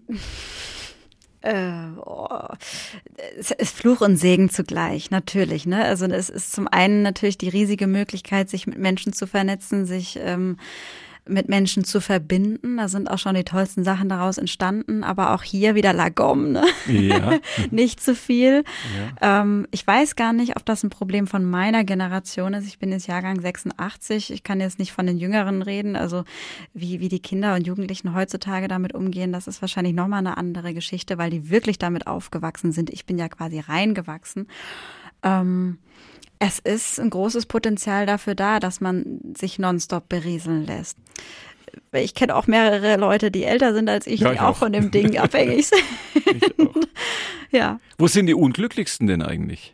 Äh, 1.42 1.92
oh. 2.06 2.28
Es 3.38 3.52
ist 3.52 3.76
Fluch 3.76 4.02
und 4.02 4.18
Segen 4.18 4.50
zugleich, 4.50 5.10
natürlich. 5.10 5.66
Ne? 5.66 5.84
Also 5.84 6.06
es 6.06 6.30
ist 6.30 6.52
zum 6.52 6.68
einen 6.68 7.02
natürlich 7.02 7.38
die 7.38 7.50
riesige 7.50 7.88
Möglichkeit, 7.88 8.50
sich 8.50 8.68
mit 8.68 8.78
Menschen 8.78 9.14
zu 9.14 9.26
vernetzen, 9.26 9.86
sich 9.86 10.20
ähm, 10.22 10.58
mit 11.30 11.50
Menschen 11.50 11.84
zu 11.84 12.02
verbinden. 12.02 12.78
Da 12.78 12.88
sind 12.88 13.10
auch 13.10 13.18
schon 13.18 13.36
die 13.36 13.44
tollsten 13.44 13.84
Sachen 13.84 14.10
daraus 14.10 14.38
entstanden, 14.38 15.04
aber 15.04 15.34
auch 15.34 15.44
hier 15.44 15.76
wieder 15.76 15.94
Lagom, 15.94 16.52
ne? 16.52 16.66
Ja. 16.88 17.40
nicht 17.72 18.02
zu 18.02 18.16
viel. 18.16 18.64
Ja. 19.22 19.42
Ähm, 19.42 19.68
ich 19.72 19.86
weiß 19.86 20.16
gar 20.16 20.34
nicht, 20.34 20.56
ob 20.58 20.66
das 20.66 20.84
ein 20.84 20.90
Problem 20.90 21.28
von 21.28 21.44
meiner 21.44 21.84
Generation 21.84 22.54
ist. 22.54 22.68
Ich 22.68 22.80
bin 22.80 22.92
jetzt 22.92 23.08
Jahrgang 23.08 23.40
86. 23.40 24.32
Ich 24.32 24.44
kann 24.44 24.60
jetzt 24.60 24.80
nicht 24.80 24.92
von 24.92 25.06
den 25.06 25.18
Jüngeren 25.18 25.62
reden. 25.62 25.96
Also 25.96 26.24
wie, 26.74 27.00
wie 27.00 27.10
die 27.10 27.22
Kinder 27.22 27.56
und 27.56 27.68
Jugendlichen 27.68 28.14
heutzutage 28.14 28.68
damit 28.68 28.94
umgehen, 28.94 29.32
das 29.32 29.48
ist 29.48 29.62
wahrscheinlich 29.62 29.94
nochmal 29.94 30.20
eine 30.20 30.38
andere 30.38 30.74
Geschichte, 30.74 31.18
weil 31.18 31.30
die 31.30 31.50
wirklich 31.50 31.78
damit 31.78 32.08
aufgewachsen 32.08 32.72
sind. 32.72 32.90
Ich 32.90 33.06
bin 33.06 33.18
ja 33.18 33.30
quasi 33.30 33.60
reingewachsen. 33.60 34.48
Ähm, 35.24 35.78
es 36.40 36.60
ist 36.60 37.00
ein 37.00 37.10
großes 37.10 37.46
Potenzial 37.46 38.06
dafür 38.06 38.34
da, 38.34 38.60
dass 38.60 38.82
man 38.82 39.20
sich 39.38 39.60
nonstop 39.60 40.08
berieseln 40.08 40.66
lässt. 40.66 40.98
Ich 41.92 42.16
kenne 42.16 42.36
auch 42.36 42.48
mehrere 42.48 42.96
Leute, 42.96 43.30
die 43.30 43.44
älter 43.44 43.74
sind 43.74 43.90
als 43.90 44.08
ich, 44.08 44.22
ja, 44.22 44.32
die 44.32 44.40
auch, 44.40 44.50
auch 44.50 44.56
von 44.58 44.72
dem 44.72 44.90
Ding 44.90 45.18
abhängig 45.20 45.68
sind. 45.68 45.84
Ich 46.26 46.60
auch. 46.60 46.76
Ja. 47.52 47.80
Wo 47.98 48.06
sind 48.06 48.28
die 48.28 48.36
unglücklichsten 48.36 49.08
denn 49.08 49.24
eigentlich? 49.24 49.74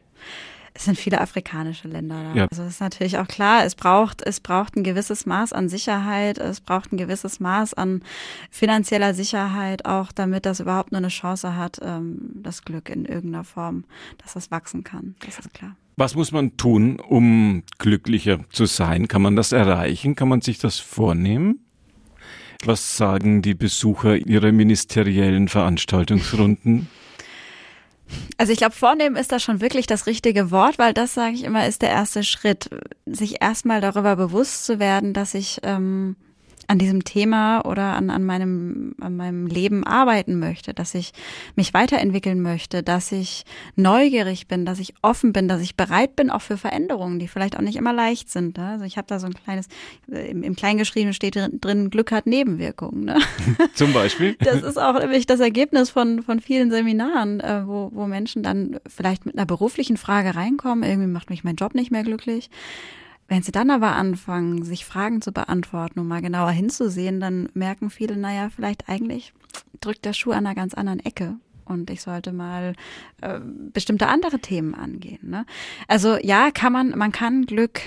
Es 0.78 0.84
sind 0.84 0.98
viele 0.98 1.22
afrikanische 1.22 1.88
Länder 1.88 2.22
da. 2.22 2.34
Ja. 2.38 2.48
Also 2.52 2.64
ist 2.64 2.82
natürlich 2.82 3.18
auch 3.18 3.28
klar, 3.28 3.64
es 3.64 3.76
braucht, 3.76 4.22
es 4.22 4.42
braucht 4.42 4.76
ein 4.76 4.84
gewisses 4.84 5.26
Maß 5.26 5.54
an 5.54 5.70
Sicherheit, 5.70 6.38
es 6.38 6.60
braucht 6.60 6.92
ein 6.92 6.98
gewisses 6.98 7.40
Maß 7.40 7.76
an 7.76 8.04
finanzieller 8.52 9.14
Sicherheit, 9.14 9.86
auch 9.86 10.12
damit 10.12 10.46
das 10.46 10.60
überhaupt 10.60 10.92
nur 10.92 11.00
eine 11.00 11.08
Chance 11.08 11.56
hat, 11.56 11.80
ähm, 11.82 12.18
das 12.36 12.66
Glück 12.66 12.90
in 12.90 13.06
irgendeiner 13.06 13.46
Form, 13.46 13.86
dass 14.18 14.34
das 14.34 14.52
wachsen 14.52 14.84
kann. 14.84 15.16
Das 15.26 15.40
ist 15.40 15.54
klar. 15.54 15.78
Was 15.96 16.14
muss 16.14 16.34
man 16.34 16.58
tun, 16.58 17.00
um 17.00 17.64
glücklicher 17.78 18.40
zu 18.50 18.66
sein? 18.66 19.08
Kann 19.08 19.22
man 19.22 19.38
das 19.38 19.54
erreichen? 19.54 20.16
Kann 20.16 20.28
man 20.28 20.42
sich 20.42 20.58
das 20.58 20.78
vornehmen? 20.78 21.60
Was 22.66 22.98
sagen 22.98 23.42
die 23.42 23.56
Besucher 23.56 24.18
ihrer 24.18 24.52
ministeriellen 24.52 25.48
Veranstaltungsrunden? 25.48 26.90
Also 28.38 28.52
ich 28.52 28.58
glaube, 28.58 28.76
vornehmen 28.76 29.16
ist 29.16 29.32
da 29.32 29.40
schon 29.40 29.62
wirklich 29.62 29.88
das 29.88 30.08
richtige 30.08 30.52
Wort, 30.52 30.78
weil 30.78 30.94
das, 30.94 31.14
sage 31.14 31.36
ich 31.36 31.44
immer, 31.44 31.68
ist 31.68 31.82
der 31.82 31.90
erste 31.90 32.24
Schritt, 32.24 32.70
sich 33.06 33.42
erstmal 33.42 33.80
darüber 33.80 34.16
bewusst 34.16 34.66
zu 34.66 34.80
werden, 34.80 35.14
dass 35.14 35.34
ich 35.34 35.60
ähm, 35.64 36.18
an 36.68 36.80
diesem 36.80 37.04
Thema 37.04 37.62
oder 37.66 37.94
an, 37.94 38.10
an, 38.10 38.24
meinem, 38.24 38.96
an 39.00 39.16
meinem 39.16 39.48
Leben 39.48 39.84
arbeiten 39.84 40.40
möchte, 40.40 40.74
dass 40.74 40.96
ich 40.96 41.12
mich 41.56 41.74
weiterentwickeln 41.74 42.42
möchte, 42.42 42.84
dass 42.84 43.12
ich 43.12 43.44
neugierig 43.76 44.48
bin, 44.48 44.66
dass 44.66 44.80
ich 44.80 44.94
offen 45.02 45.34
bin, 45.34 45.48
dass 45.48 45.62
ich 45.62 45.76
bereit 45.76 46.16
bin 46.16 46.30
auch 46.30 46.42
für 46.42 46.58
Veränderungen, 46.58 47.20
die 47.20 47.28
vielleicht 47.28 47.58
auch 47.58 47.62
nicht 47.62 47.76
immer 47.76 47.94
leicht 47.94 48.30
sind. 48.30 48.58
Ne? 48.58 48.68
Also 48.68 48.86
ich 48.86 48.98
habe 48.98 49.08
da 49.08 49.20
so 49.20 49.28
ein 49.28 49.34
kleines, 49.34 49.68
im, 50.08 50.44
im 50.44 50.56
Kleingeschriebenen 50.56 51.14
steht 51.14 51.36
drin, 51.36 51.90
Glück 51.90 52.12
hat 52.12 52.26
Nebenwirkungen. 52.26 53.06
Ne? 53.06 53.20
Zum 53.74 53.94
Beispiel? 53.94 54.36
Das 54.46 54.62
ist 54.62 54.78
auch 54.78 55.00
nämlich 55.00 55.26
das 55.26 55.40
Ergebnis 55.40 55.90
von, 55.90 56.22
von 56.22 56.40
vielen 56.40 56.70
Seminaren, 56.70 57.40
äh, 57.40 57.64
wo, 57.66 57.90
wo 57.94 58.06
Menschen 58.06 58.44
dann 58.44 58.80
vielleicht 58.88 59.26
mit 59.26 59.36
einer 59.36 59.46
beruflichen 59.46 59.98
Frage 59.98 60.36
reinkommen, 60.36 60.84
irgendwie 60.84 61.08
macht 61.08 61.30
mich 61.30 61.44
mein 61.44 61.56
Job 61.56 61.74
nicht 61.74 61.92
mehr 61.92 62.04
glücklich 62.04 62.50
wenn 63.28 63.42
sie 63.42 63.52
dann 63.52 63.72
aber 63.72 63.96
anfangen, 63.96 64.64
sich 64.64 64.86
Fragen 64.86 65.22
zu 65.22 65.32
beantworten 65.32 66.00
und 66.00 66.08
mal 66.08 66.22
genauer 66.22 66.52
hinzusehen, 66.52 67.20
dann 67.20 67.50
merken 67.54 67.90
viele, 67.90 68.18
naja, 68.18 68.50
vielleicht 68.50 68.88
eigentlich 68.88 69.34
drückt 69.82 70.06
der 70.06 70.14
Schuh 70.14 70.32
an 70.32 70.46
einer 70.46 70.56
ganz 70.56 70.74
anderen 70.74 71.00
Ecke 71.00 71.36
und 71.66 71.90
ich 71.90 72.02
sollte 72.02 72.32
mal 72.32 72.74
äh, 73.22 73.40
bestimmte 73.74 74.08
andere 74.08 74.40
Themen 74.40 74.76
angehen. 74.76 75.30
Ne? 75.30 75.46
Also 75.88 76.18
ja, 76.18 76.52
kann 76.52 76.72
man, 76.72 76.98
man 76.98 77.12
kann 77.12 77.46
Glück 77.46 77.82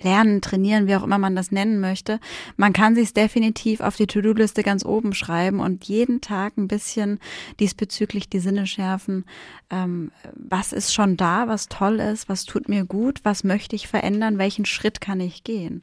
lernen, 0.00 0.40
trainieren, 0.40 0.86
wie 0.86 0.96
auch 0.96 1.02
immer 1.02 1.18
man 1.18 1.36
das 1.36 1.50
nennen 1.50 1.80
möchte. 1.80 2.20
Man 2.56 2.72
kann 2.72 2.94
sich 2.94 3.12
definitiv 3.12 3.80
auf 3.80 3.96
die 3.96 4.06
To-Do-Liste 4.06 4.62
ganz 4.62 4.84
oben 4.84 5.14
schreiben 5.14 5.60
und 5.60 5.84
jeden 5.84 6.20
Tag 6.20 6.56
ein 6.56 6.68
bisschen 6.68 7.18
diesbezüglich 7.60 8.28
die 8.28 8.40
Sinne 8.40 8.66
schärfen. 8.66 9.24
Ähm, 9.70 10.10
was 10.34 10.72
ist 10.72 10.94
schon 10.94 11.16
da, 11.16 11.48
was 11.48 11.68
toll 11.68 12.00
ist, 12.00 12.28
was 12.28 12.44
tut 12.44 12.68
mir 12.68 12.84
gut, 12.84 13.20
was 13.24 13.44
möchte 13.44 13.76
ich 13.76 13.88
verändern, 13.88 14.38
welchen 14.38 14.64
Schritt 14.64 15.00
kann 15.00 15.20
ich 15.20 15.44
gehen? 15.44 15.82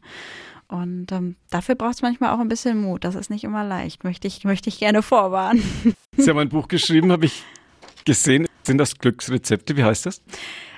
Und 0.67 1.12
ähm, 1.12 1.36
dafür 1.50 1.76
braucht 1.76 1.95
es 1.95 2.02
manchmal 2.02 2.32
auch 2.32 2.39
ein 2.39 2.48
bisschen 2.48 2.82
Mut. 2.82 3.04
Das 3.04 3.15
ist 3.15 3.30
nicht 3.30 3.43
immer 3.43 3.63
leicht. 3.63 4.04
Möchte 4.04 4.28
ich, 4.28 4.43
möchte 4.45 4.69
ich 4.69 4.80
gerne 4.80 5.04
vorwarnen. 5.04 5.63
Sie 6.17 6.30
haben 6.30 6.39
ein 6.39 6.50
Buch 6.50 6.67
geschrieben, 6.67 7.12
habe 7.12 7.26
ich 7.26 7.43
gesehen. 8.04 8.48
Sind 8.63 8.80
das 8.80 8.98
Glücksrezepte? 8.98 9.78
Wie 9.78 9.84
heißt 9.84 10.08
das? 10.08 10.24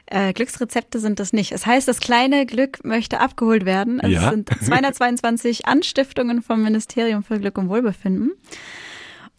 Äh, 0.07 0.33
Glücksrezepte 0.33 0.99
sind 0.99 1.19
das 1.19 1.33
nicht. 1.33 1.51
Es 1.51 1.65
heißt, 1.65 1.87
das 1.87 1.99
kleine 1.99 2.45
Glück 2.45 2.83
möchte 2.83 3.19
abgeholt 3.19 3.65
werden. 3.65 3.99
Also 3.99 4.15
ja. 4.15 4.23
Es 4.23 4.29
sind 4.31 4.49
222 4.63 5.67
Anstiftungen 5.67 6.41
vom 6.41 6.63
Ministerium 6.63 7.23
für 7.23 7.39
Glück 7.39 7.57
und 7.57 7.69
Wohlbefinden. 7.69 8.31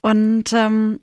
Und 0.00 0.52
ähm, 0.52 1.00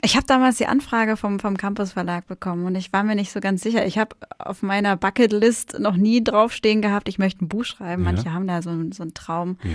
ich 0.00 0.16
habe 0.16 0.26
damals 0.26 0.58
die 0.58 0.66
Anfrage 0.66 1.16
vom, 1.16 1.40
vom 1.40 1.56
Campus 1.56 1.92
Verlag 1.92 2.26
bekommen 2.28 2.66
und 2.66 2.76
ich 2.76 2.92
war 2.92 3.02
mir 3.02 3.16
nicht 3.16 3.32
so 3.32 3.40
ganz 3.40 3.62
sicher. 3.62 3.84
Ich 3.84 3.98
habe 3.98 4.16
auf 4.38 4.62
meiner 4.62 4.96
Bucketlist 4.96 5.78
noch 5.80 5.96
nie 5.96 6.22
draufstehen 6.22 6.82
gehabt, 6.82 7.08
ich 7.08 7.18
möchte 7.18 7.44
ein 7.44 7.48
Buch 7.48 7.64
schreiben. 7.64 8.04
Ja. 8.04 8.12
Manche 8.12 8.32
haben 8.32 8.46
da 8.46 8.62
so, 8.62 8.70
so 8.92 9.02
einen 9.02 9.14
Traum. 9.14 9.58
Ja. 9.64 9.70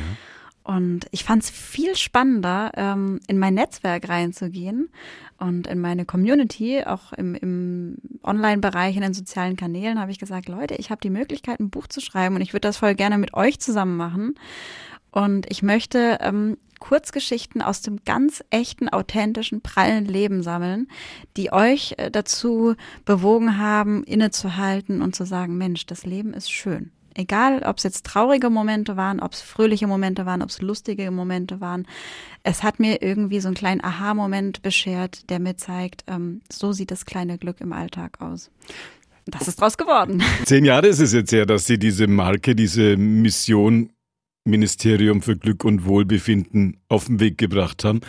Und 0.64 1.08
ich 1.12 1.26
fand 1.26 1.44
es 1.44 1.50
viel 1.50 1.96
spannender, 1.96 2.72
ähm, 2.76 3.20
in 3.28 3.38
mein 3.38 3.54
Netzwerk 3.54 4.08
reinzugehen 4.08 4.90
und 5.38 5.68
in 5.68 5.82
meine 5.82 6.06
Community, 6.06 6.84
auch 6.86 7.12
im, 7.14 7.36
im 7.36 7.98
Online-Bereich, 8.24 8.96
in 8.96 9.02
den 9.02 9.14
sozialen 9.14 9.58
Kanälen, 9.58 10.00
habe 10.00 10.12
ich 10.12 10.20
gesagt, 10.20 10.48
Leute, 10.48 10.76
ich 10.76 10.90
habe 10.90 11.02
die 11.02 11.10
Möglichkeit, 11.10 11.60
ein 11.60 11.70
Buch 11.70 11.88
zu 11.88 12.00
schreiben 12.00 12.36
und 12.36 12.42
ich 12.42 12.54
würde 12.54 12.68
das 12.68 12.78
voll 12.78 12.96
gerne 12.96 13.18
mit 13.18 13.34
euch 13.34 13.60
zusammen 13.60 13.98
machen. 13.98 14.36
Und 15.12 15.46
ich 15.52 15.62
möchte 15.62 16.20
ähm, 16.22 16.58
Kurzgeschichten 16.80 17.62
aus 17.62 17.82
dem 17.82 18.04
ganz 18.04 18.44
echten, 18.50 18.90
authentischen, 18.90 19.62
prallen 19.62 20.06
Leben 20.06 20.44
sammeln, 20.44 20.88
die 21.38 21.52
euch 21.52 21.96
äh, 21.98 22.10
dazu 22.10 22.76
bewogen 23.06 23.58
haben, 23.58 24.04
innezuhalten 24.04 25.02
und 25.02 25.16
zu 25.16 25.26
sagen, 25.26 25.58
Mensch, 25.58 25.86
das 25.86 26.06
Leben 26.06 26.34
ist 26.34 26.52
schön. 26.52 26.92
Egal, 27.16 27.64
ob 27.64 27.78
es 27.78 27.84
jetzt 27.84 28.06
traurige 28.06 28.50
Momente 28.50 28.98
waren, 28.98 29.20
ob 29.20 29.34
es 29.34 29.42
fröhliche 29.42 29.88
Momente 29.88 30.26
waren, 30.26 30.42
ob 30.42 30.50
es 30.50 30.62
lustige 30.62 31.10
Momente 31.12 31.62
waren. 31.62 31.88
Es 32.44 32.64
hat 32.64 32.80
mir 32.80 33.02
irgendwie 33.02 33.40
so 33.40 33.48
einen 33.48 33.56
kleinen 33.56 33.84
Aha-Moment 33.84 34.62
beschert, 34.62 35.30
der 35.30 35.40
mir 35.40 35.56
zeigt, 35.56 36.04
ähm, 36.08 36.42
so 36.52 36.72
sieht 36.74 36.92
das 36.92 37.06
kleine 37.06 37.38
Glück 37.38 37.62
im 37.62 37.74
Alltag 37.74 38.20
aus. 38.22 38.52
Das 39.26 39.48
ist 39.48 39.62
draus 39.62 39.78
geworden. 39.78 40.22
Zehn 40.46 40.66
Jahre 40.66 40.88
ist 40.88 41.00
es 41.00 41.14
jetzt 41.14 41.32
her, 41.32 41.46
dass 41.46 41.66
Sie 41.66 41.80
diese 41.80 42.08
Marke, 42.08 42.56
diese 42.56 42.98
Mission 42.98 43.90
Ministerium 44.46 45.22
für 45.22 45.38
Glück 45.38 45.64
und 45.64 45.86
Wohlbefinden 45.86 46.78
auf 46.90 47.06
den 47.06 47.20
Weg 47.20 47.38
gebracht 47.38 47.84
haben. 47.84 48.02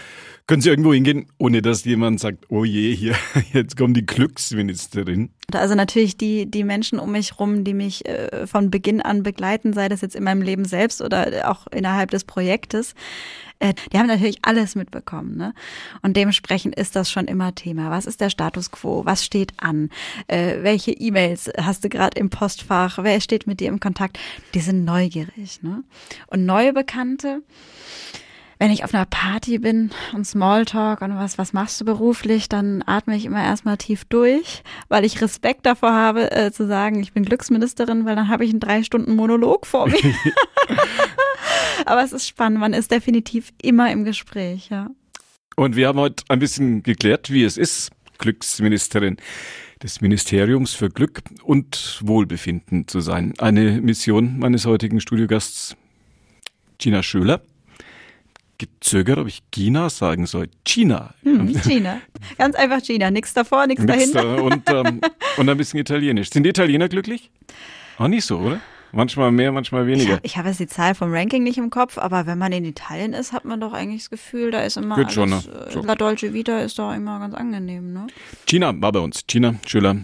Können 0.46 0.60
Sie 0.60 0.68
irgendwo 0.68 0.92
hingehen, 0.92 1.26
ohne 1.38 1.62
dass 1.62 1.84
jemand 1.84 2.20
sagt, 2.20 2.44
oh 2.50 2.64
je, 2.64 2.94
hier, 2.94 3.14
jetzt 3.52 3.78
kommt 3.78 3.96
die 3.96 4.04
Glücksministerin? 4.04 5.30
Also 5.52 5.74
natürlich 5.74 6.16
die, 6.16 6.50
die 6.50 6.64
Menschen 6.64 6.98
um 6.98 7.12
mich 7.12 7.38
rum, 7.38 7.64
die 7.64 7.72
mich 7.72 8.06
äh, 8.06 8.46
von 8.46 8.70
Beginn 8.70 9.00
an 9.00 9.22
begleiten, 9.22 9.72
sei 9.72 9.88
das 9.88 10.00
jetzt 10.00 10.16
in 10.16 10.24
meinem 10.24 10.42
Leben 10.42 10.64
selbst 10.64 11.00
oder 11.00 11.50
auch 11.50 11.66
innerhalb 11.68 12.10
des 12.10 12.24
Projektes. 12.24 12.94
äh, 13.58 13.72
die 13.92 13.98
haben 13.98 14.06
natürlich 14.06 14.38
alles 14.42 14.74
mitbekommen. 14.74 15.36
Ne? 15.36 15.54
Und 16.02 16.16
dementsprechend 16.16 16.74
ist 16.74 16.96
das 16.96 17.10
schon 17.10 17.26
immer 17.26 17.54
Thema. 17.54 17.90
Was 17.90 18.04
ist 18.04 18.20
der 18.20 18.30
Status 18.30 18.70
quo? 18.70 19.06
Was 19.06 19.24
steht 19.24 19.52
an? 19.58 19.90
Äh, 20.26 20.62
welche 20.62 20.92
E-Mails 20.92 21.50
hast 21.58 21.84
du 21.84 21.88
gerade 21.88 22.18
im 22.18 22.28
Postfach? 22.28 22.98
Wer 23.02 23.20
steht 23.20 23.46
mit 23.46 23.60
dir 23.60 23.68
im 23.68 23.80
Kontakt? 23.80 24.18
Die 24.54 24.60
sind 24.60 24.84
neugierig. 24.84 25.62
Ne? 25.62 25.84
Und 26.28 26.46
neue 26.46 26.72
Bekannte, 26.72 27.42
wenn 28.58 28.70
ich 28.70 28.84
auf 28.84 28.94
einer 28.94 29.06
Party 29.06 29.58
bin 29.58 29.90
und 30.14 30.26
Smalltalk 30.26 31.02
und 31.02 31.16
was, 31.16 31.38
was 31.38 31.52
machst 31.52 31.80
du 31.80 31.84
beruflich, 31.84 32.48
dann 32.48 32.82
atme 32.86 33.16
ich 33.16 33.24
immer 33.24 33.42
erstmal 33.42 33.76
tief 33.76 34.04
durch, 34.04 34.62
weil 34.88 35.04
ich 35.04 35.20
Respekt 35.20 35.66
davor 35.66 35.92
habe, 35.92 36.30
äh, 36.32 36.52
zu 36.52 36.66
sagen, 36.66 37.00
ich 37.00 37.12
bin 37.12 37.24
Glücksministerin, 37.24 38.04
weil 38.04 38.16
dann 38.16 38.28
habe 38.28 38.44
ich 38.44 38.50
einen 38.50 38.60
drei 38.60 38.82
Stunden 38.82 39.16
Monolog 39.16 39.66
vor 39.66 39.88
mir. 39.88 39.98
Aber 41.86 42.02
es 42.02 42.12
ist 42.12 42.26
spannend, 42.26 42.60
man 42.60 42.72
ist 42.72 42.90
definitiv 42.90 43.52
immer 43.60 43.90
im 43.90 44.04
Gespräch, 44.04 44.70
ja. 44.70 44.88
Und 45.56 45.76
wir 45.76 45.88
haben 45.88 45.98
heute 45.98 46.24
ein 46.28 46.38
bisschen 46.38 46.82
geklärt, 46.82 47.30
wie 47.30 47.44
es 47.44 47.56
ist, 47.56 47.90
Glücksministerin 48.18 49.16
des 49.82 50.00
Ministeriums 50.00 50.72
für 50.72 50.88
Glück 50.88 51.22
und 51.42 52.00
Wohlbefinden 52.02 52.88
zu 52.88 53.00
sein. 53.00 53.34
Eine 53.38 53.80
Mission 53.80 54.38
meines 54.38 54.66
heutigen 54.66 55.00
Studiogasts, 55.00 55.76
Gina 56.78 57.02
Schöler 57.02 57.42
gezögert, 58.58 59.18
ob 59.18 59.26
ich 59.26 59.42
China 59.50 59.90
sagen 59.90 60.26
soll. 60.26 60.48
China. 60.64 61.14
Hm, 61.22 61.52
China. 61.62 62.00
Ganz 62.38 62.54
einfach 62.54 62.80
China. 62.82 63.10
Nichts 63.10 63.34
davor, 63.34 63.66
nichts 63.66 63.84
dahinter. 63.84 64.22
Da 64.22 64.42
und, 64.42 64.62
ähm, 64.70 65.00
und 65.36 65.48
ein 65.48 65.56
bisschen 65.56 65.80
Italienisch. 65.80 66.30
Sind 66.30 66.44
die 66.44 66.50
Italiener 66.50 66.88
glücklich? 66.88 67.30
Auch 67.98 68.08
nicht 68.08 68.24
so, 68.24 68.38
oder? 68.38 68.60
Manchmal 68.92 69.32
mehr, 69.32 69.50
manchmal 69.50 69.88
weniger. 69.88 70.20
Ich, 70.22 70.32
ich 70.32 70.36
habe 70.36 70.48
jetzt 70.48 70.60
die 70.60 70.68
Zahl 70.68 70.94
vom 70.94 71.12
Ranking 71.12 71.42
nicht 71.42 71.58
im 71.58 71.68
Kopf, 71.68 71.98
aber 71.98 72.26
wenn 72.26 72.38
man 72.38 72.52
in 72.52 72.64
Italien 72.64 73.12
ist, 73.12 73.32
hat 73.32 73.44
man 73.44 73.60
doch 73.60 73.72
eigentlich 73.72 74.02
das 74.02 74.10
Gefühl, 74.10 74.52
da 74.52 74.60
ist 74.60 74.76
immer 74.76 74.94
Geht 74.94 75.06
alles, 75.06 75.14
schon, 75.14 75.30
ne? 75.30 75.42
äh, 75.68 75.72
So. 75.72 75.82
La 75.82 75.96
Dolce 75.96 76.32
Vita 76.32 76.60
ist 76.60 76.78
doch 76.78 76.94
immer 76.94 77.18
ganz 77.18 77.34
angenehm, 77.34 77.92
ne? 77.92 78.06
China 78.46 78.72
war 78.80 78.92
bei 78.92 79.00
uns. 79.00 79.24
China 79.26 79.56
Schüler, 79.66 79.96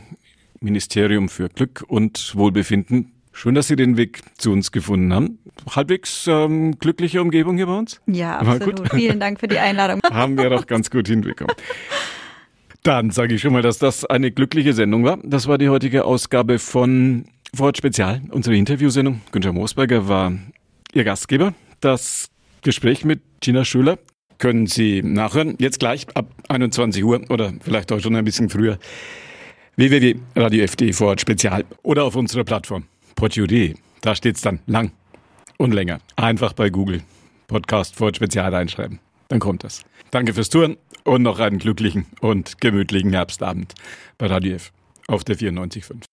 Ministerium 0.59 1.29
für 1.29 1.49
Glück 1.49 1.85
und 1.87 2.35
Wohlbefinden. 2.35 3.13
Schön, 3.41 3.55
dass 3.55 3.69
Sie 3.69 3.77
den 3.77 3.97
Weg 3.97 4.21
zu 4.37 4.53
uns 4.53 4.71
gefunden 4.71 5.15
haben. 5.15 5.39
Halbwegs 5.75 6.27
ähm, 6.27 6.79
glückliche 6.79 7.23
Umgebung 7.23 7.57
hier 7.57 7.65
bei 7.65 7.79
uns. 7.79 7.99
Ja, 8.07 8.39
absolut. 8.39 8.81
gut. 8.81 8.93
Vielen 8.93 9.19
Dank 9.19 9.41
für 9.41 9.49
die 9.49 9.59
Einladung. 9.59 10.03
Haben 10.11 10.37
wir 10.37 10.51
doch 10.51 10.67
ganz 10.67 10.91
gut 10.91 11.09
hinbekommen. 11.09 11.57
Dann 12.83 13.11
sage 13.11 13.35
ich 13.35 13.41
schon 13.41 13.55
mal, 13.55 13.63
dass 13.63 13.79
das 13.79 14.05
eine 14.05 14.31
glückliche 14.31 14.75
Sendung 14.75 15.05
war. 15.05 15.21
Das 15.23 15.47
war 15.47 15.57
die 15.57 15.71
heutige 15.71 16.05
Ausgabe 16.05 16.59
von 16.59 17.25
Vorort 17.55 17.79
Spezial, 17.79 18.21
unsere 18.29 18.57
Interviewsendung. 18.57 19.23
Günther 19.33 19.55
Moosberger 19.55 20.07
war 20.07 20.35
Ihr 20.93 21.05
Gastgeber. 21.05 21.55
Das 21.81 22.29
Gespräch 22.61 23.07
mit 23.07 23.23
Gina 23.41 23.65
Schüler 23.65 23.99
können 24.37 24.67
Sie 24.67 25.01
nachhören. 25.03 25.57
Jetzt 25.59 25.79
gleich 25.79 26.07
ab 26.15 26.27
21 26.51 27.03
Uhr 27.03 27.23
oder 27.31 27.55
vielleicht 27.63 27.91
auch 27.91 28.01
schon 28.01 28.17
ein 28.17 28.25
bisschen 28.27 28.51
früher. 28.51 28.79
www.radio.fd 29.77 30.93
Vorort 30.93 31.23
Spezial 31.23 31.65
oder 31.83 32.05
auf 32.05 32.17
unserer 32.17 32.45
Plattform 32.45 32.85
podio.de. 33.21 33.75
Da 34.01 34.15
steht's 34.15 34.41
dann 34.41 34.61
lang 34.67 34.93
und 35.59 35.73
länger. 35.75 36.01
Einfach 36.17 36.55
bei 36.55 36.71
Google 36.71 37.03
Podcast 37.49 37.95
Vorort 37.95 38.17
Spezial 38.17 38.55
reinschreiben. 38.55 38.99
Dann 39.29 39.41
kommt 39.41 39.63
das. 39.63 39.85
Danke 40.11 40.33
fürs 40.33 40.49
Touren 40.49 40.79
und 41.05 41.21
noch 41.21 41.39
einen 41.39 41.59
glücklichen 41.59 42.07
und 42.23 42.63
gemütlichen 42.63 43.13
Herbstabend 43.13 43.75
bei 44.17 44.27
Radio 44.27 44.55
F 44.55 44.73
auf 45.07 45.23
der 45.25 45.37
94.5. 45.37 46.10